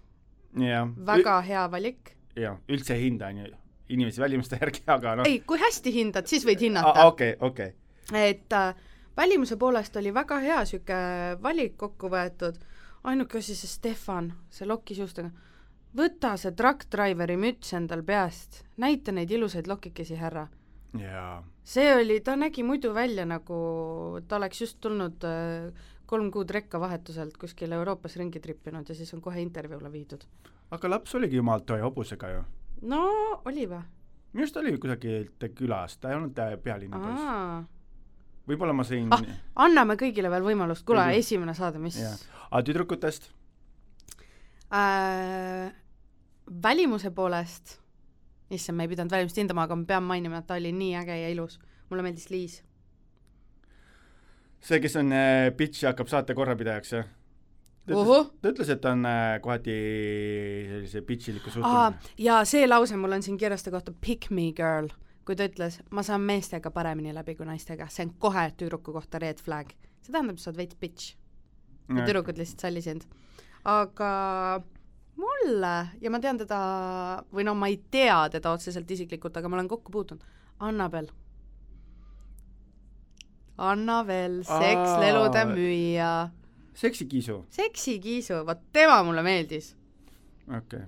[0.57, 2.15] jah, väga hea valik.
[2.39, 3.51] jah, üldse ei hinda on ju
[3.89, 5.29] inimesi välimuste järgi, aga noh.
[5.29, 7.05] ei, kui hästi hindad, siis võid hinnata.
[7.09, 7.73] okei, okei.
[8.15, 8.75] Et äh,
[9.17, 10.97] välimuse poolest oli väga hea sihuke
[11.43, 12.57] valik kokku võetud,
[13.03, 15.29] ainuke asi, see Stefan, see lokis juustega,
[15.95, 20.47] võta see truck driver'i müts endal peast, näita neid ilusaid lokikesi, härra.
[21.63, 25.69] see oli, ta nägi muidu välja nagu ta oleks just tulnud äh,
[26.09, 30.25] kolm kuud rekkavahetuselt kuskil Euroopas ringi trippinud ja siis on kohe intervjuule viidud.
[30.71, 32.43] aga laps oligi jumalt toe hobusega ju.
[32.81, 33.03] no
[33.45, 33.83] oli või?
[34.33, 37.69] minu arust oli kusagilt külast, ta ei olnud äh, pealinna poiss.
[38.49, 39.23] Võib-olla ma sõin Ah,
[39.67, 42.15] anname kõigile veel võimalust, kuule esimene saade, mis Jaa.
[42.49, 43.29] aga tüdrukutest?
[44.73, 45.69] äh,
[46.63, 47.77] välimuse poolest,
[48.49, 51.21] issand, ma ei pidanud välimust hindama, aga ma pean mainima, et ta oli nii äge
[51.21, 51.59] ja ilus.
[51.89, 52.59] mulle meeldis Liis.
[54.61, 57.07] see, kes on äh, bitch ja hakkab saate korrapidajaks, jah?
[57.89, 59.75] ta ütles, et ta on äh, kohati
[60.69, 62.13] sellise bitchiliku suhtumise.
[62.21, 64.89] ja see lause mul on siin kirjas ta kohta pick me girl,
[65.29, 69.21] kui ta ütles, ma saan meestega paremini läbi kui naistega, see on kohe tüdruku kohta
[69.21, 69.75] red flag.
[70.01, 71.11] see tähendab, sa oled veits bitch
[71.93, 73.05] ja tüdrukud lihtsalt salli sind.
[73.69, 74.09] aga
[75.21, 76.59] mulle ja ma tean teda
[77.29, 80.25] või no ma ei tea teda otseselt isiklikult, aga ma olen kokku puutunud,
[80.65, 81.11] Annabel.
[83.59, 86.13] Annabel, sekslelude müüja,
[86.73, 89.75] seksikiisu, seksikiisu, vot tema mulle meeldis.
[90.47, 90.87] okei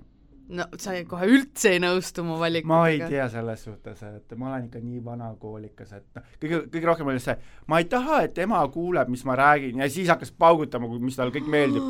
[0.52, 2.72] No sa kohe üldse ei nõustu mu valikutega.
[2.72, 6.88] ma ei tea selles suhtes, et ma olen ikka nii vanakoolikas, et noh, kõige, kõige
[6.90, 7.36] rohkem oli see,
[7.72, 11.34] ma ei taha, et ema kuuleb, mis ma räägin ja siis hakkas paugutama, mis talle
[11.34, 11.84] kõik meeldib.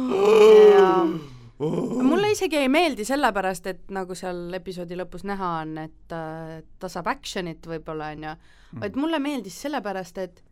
[1.63, 6.91] mulle isegi ei meeldi sellepärast, et nagu seal episoodi lõpus näha on, et äh, ta
[6.93, 8.37] saab action'it võib-olla, on ju,
[8.83, 10.43] vaid mulle meeldis sellepärast, et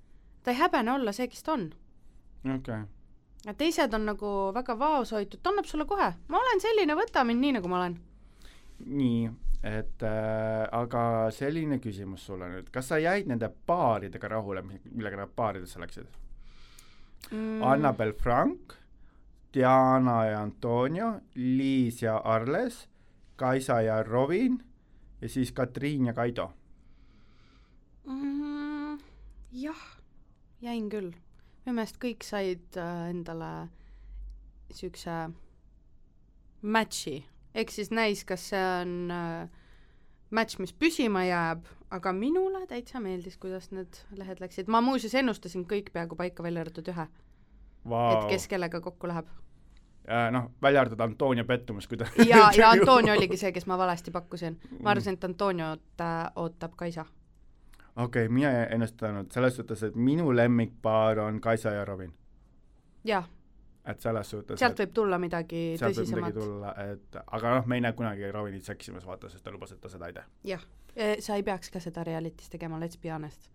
[0.44, 1.68] ta ei häbene olla see, kes ta on.
[2.54, 2.82] okei,
[3.46, 7.44] ja teised on nagu väga vaoshoitud, ta annab sulle kohe, ma olen selline, võta mind
[7.44, 7.96] nii, nagu ma olen.
[8.86, 9.30] nii,
[9.66, 11.04] et äh, aga
[11.36, 16.08] selline küsimus sulle nüüd, kas sa jäid nende paaridega rahule, millega nad paaridesse läksid
[17.30, 17.62] mm.?
[17.64, 18.76] Annabel Frank,
[19.54, 22.86] Diana ja Antonio, Liis ja Arles,
[23.40, 24.60] Kaisa ja Robin
[25.20, 26.52] ja siis Katriin ja Kaido.
[28.04, 28.98] mm,.
[29.52, 29.82] jah,
[30.60, 31.12] jäin küll.
[31.64, 33.68] Minu meelest kõik said äh, endale
[34.74, 35.16] siukse
[36.62, 37.20] match'i,
[37.54, 39.60] ehk siis näis, kas see on äh,
[40.30, 45.66] match, mis püsima jääb, aga minule täitsa meeldis, kuidas need lehed läksid, ma muuseas ennustasin
[45.68, 47.06] kõik peaaegu paika, välja arvatud ühe
[47.84, 49.30] wow., et kes kellega kokku läheb.
[50.32, 54.14] noh, välja arvatud Antonio pettumus, kui ta ja, ja Antonio oligi see, kes ma valesti
[54.14, 54.58] pakkusin.
[54.82, 57.06] ma arvasin, et Antoniot äh, ootab Kaisa.
[57.96, 62.12] Okei okay,, mina ei ennustanud selles suhtes, et minu lemmikpaar on Kaisa ja Robin.
[63.04, 63.28] jah
[63.90, 66.34] et selles suhtes sealt võib tulla midagi sealt tõsisemat.
[66.36, 69.80] tulla, et aga noh, me ei näe kunagi Robinit seksimas, vaata, sest ta lubas, et
[69.80, 70.24] ta seda ei tee.
[70.52, 73.50] jah, e, sa ei peaks ka seda reality's tegema, let's be honest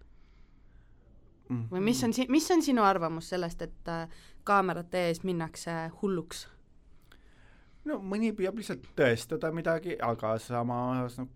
[1.49, 1.55] mm.
[1.55, 1.69] -hmm.
[1.71, 4.09] või mis on si-, mis on sinu arvamus sellest, et äh,
[4.43, 5.71] kaamerate ees minnakse
[6.01, 6.47] hulluks?
[7.85, 11.29] no mõni püüab lihtsalt tõestada midagi, aga samas noh,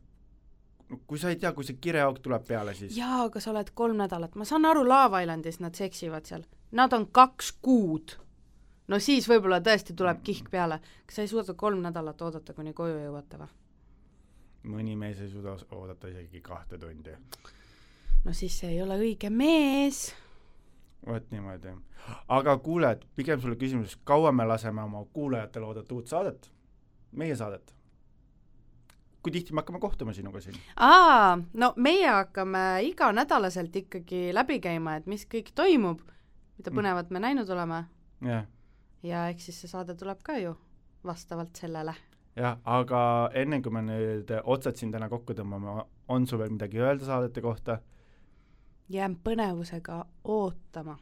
[0.89, 3.69] no kui sa ei tea, kui see kireauk tuleb peale, siis jaa, aga sa oled
[3.73, 8.17] kolm nädalat, ma saan aru, Love Islandis nad seksivad seal, nad on kaks kuud
[8.89, 10.79] no siis võib-olla tõesti tuleb kihk peale.
[11.05, 13.51] kas sa ei suuda kolm nädalat oodata, kuni koju jõuate või?
[14.69, 17.15] mõni mees ei suuda oodata isegi kahte tundi.
[18.25, 20.13] no siis see ei ole õige mees.
[21.05, 21.75] vot niimoodi.
[22.27, 26.51] aga kuule, et pigem sulle küsimus, kaua me laseme oma kuulajatele oodata uut saadet,
[27.11, 27.75] meie saadet?
[29.23, 30.55] Kui tihti me hakkame kohtuma sinuga siin?
[30.75, 36.05] aa, no meie hakkame iganädalaselt ikkagi läbi käima, et mis kõik toimub,
[36.57, 36.79] mida mm.
[36.79, 37.83] põnevat me näinud oleme.
[38.25, 38.47] yeah
[39.03, 40.55] ja eks siis see saade tuleb ka ju
[41.05, 41.95] vastavalt sellele.
[42.35, 43.01] jah, aga
[43.35, 47.41] enne kui me nüüd otsad siin täna kokku tõmbame, on sul veel midagi öelda saadete
[47.41, 47.79] kohta?
[48.89, 50.97] jään põnevusega ootama.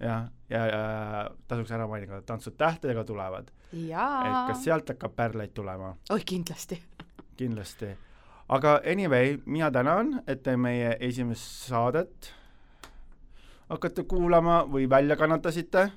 [0.00, 3.50] jah, ja, ja, ja tasuks ära mainida, Tantsud tähtedega tulevad.
[3.72, 5.96] et kas sealt hakkab pärleid tulema?
[6.10, 6.82] oih, kindlasti
[7.40, 7.94] kindlasti.
[8.48, 12.34] aga anyway, mina tänan, et te meie esimest saadet
[13.70, 15.90] hakkate kuulama või välja kannatasite.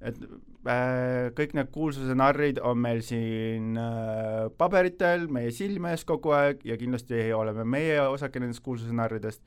[0.00, 0.18] et
[0.66, 6.64] äh, kõik need kuulsuse narrid on meil siin äh, paberitel meie silme ees kogu aeg
[6.64, 9.42] ja kindlasti oleme meie osake nendest kuulsuse narridest.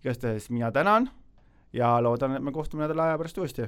[0.00, 1.10] igastahes mina tänan
[1.72, 3.62] ja loodan, et me kohtume nädala aja pärast uuesti.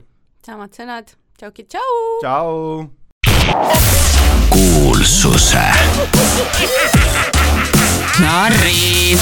[0.46, 2.20] samad sõnad, tšauki tšau.
[2.22, 2.88] tšau.
[4.98, 5.64] Kuulsuse
[8.18, 9.20] narrid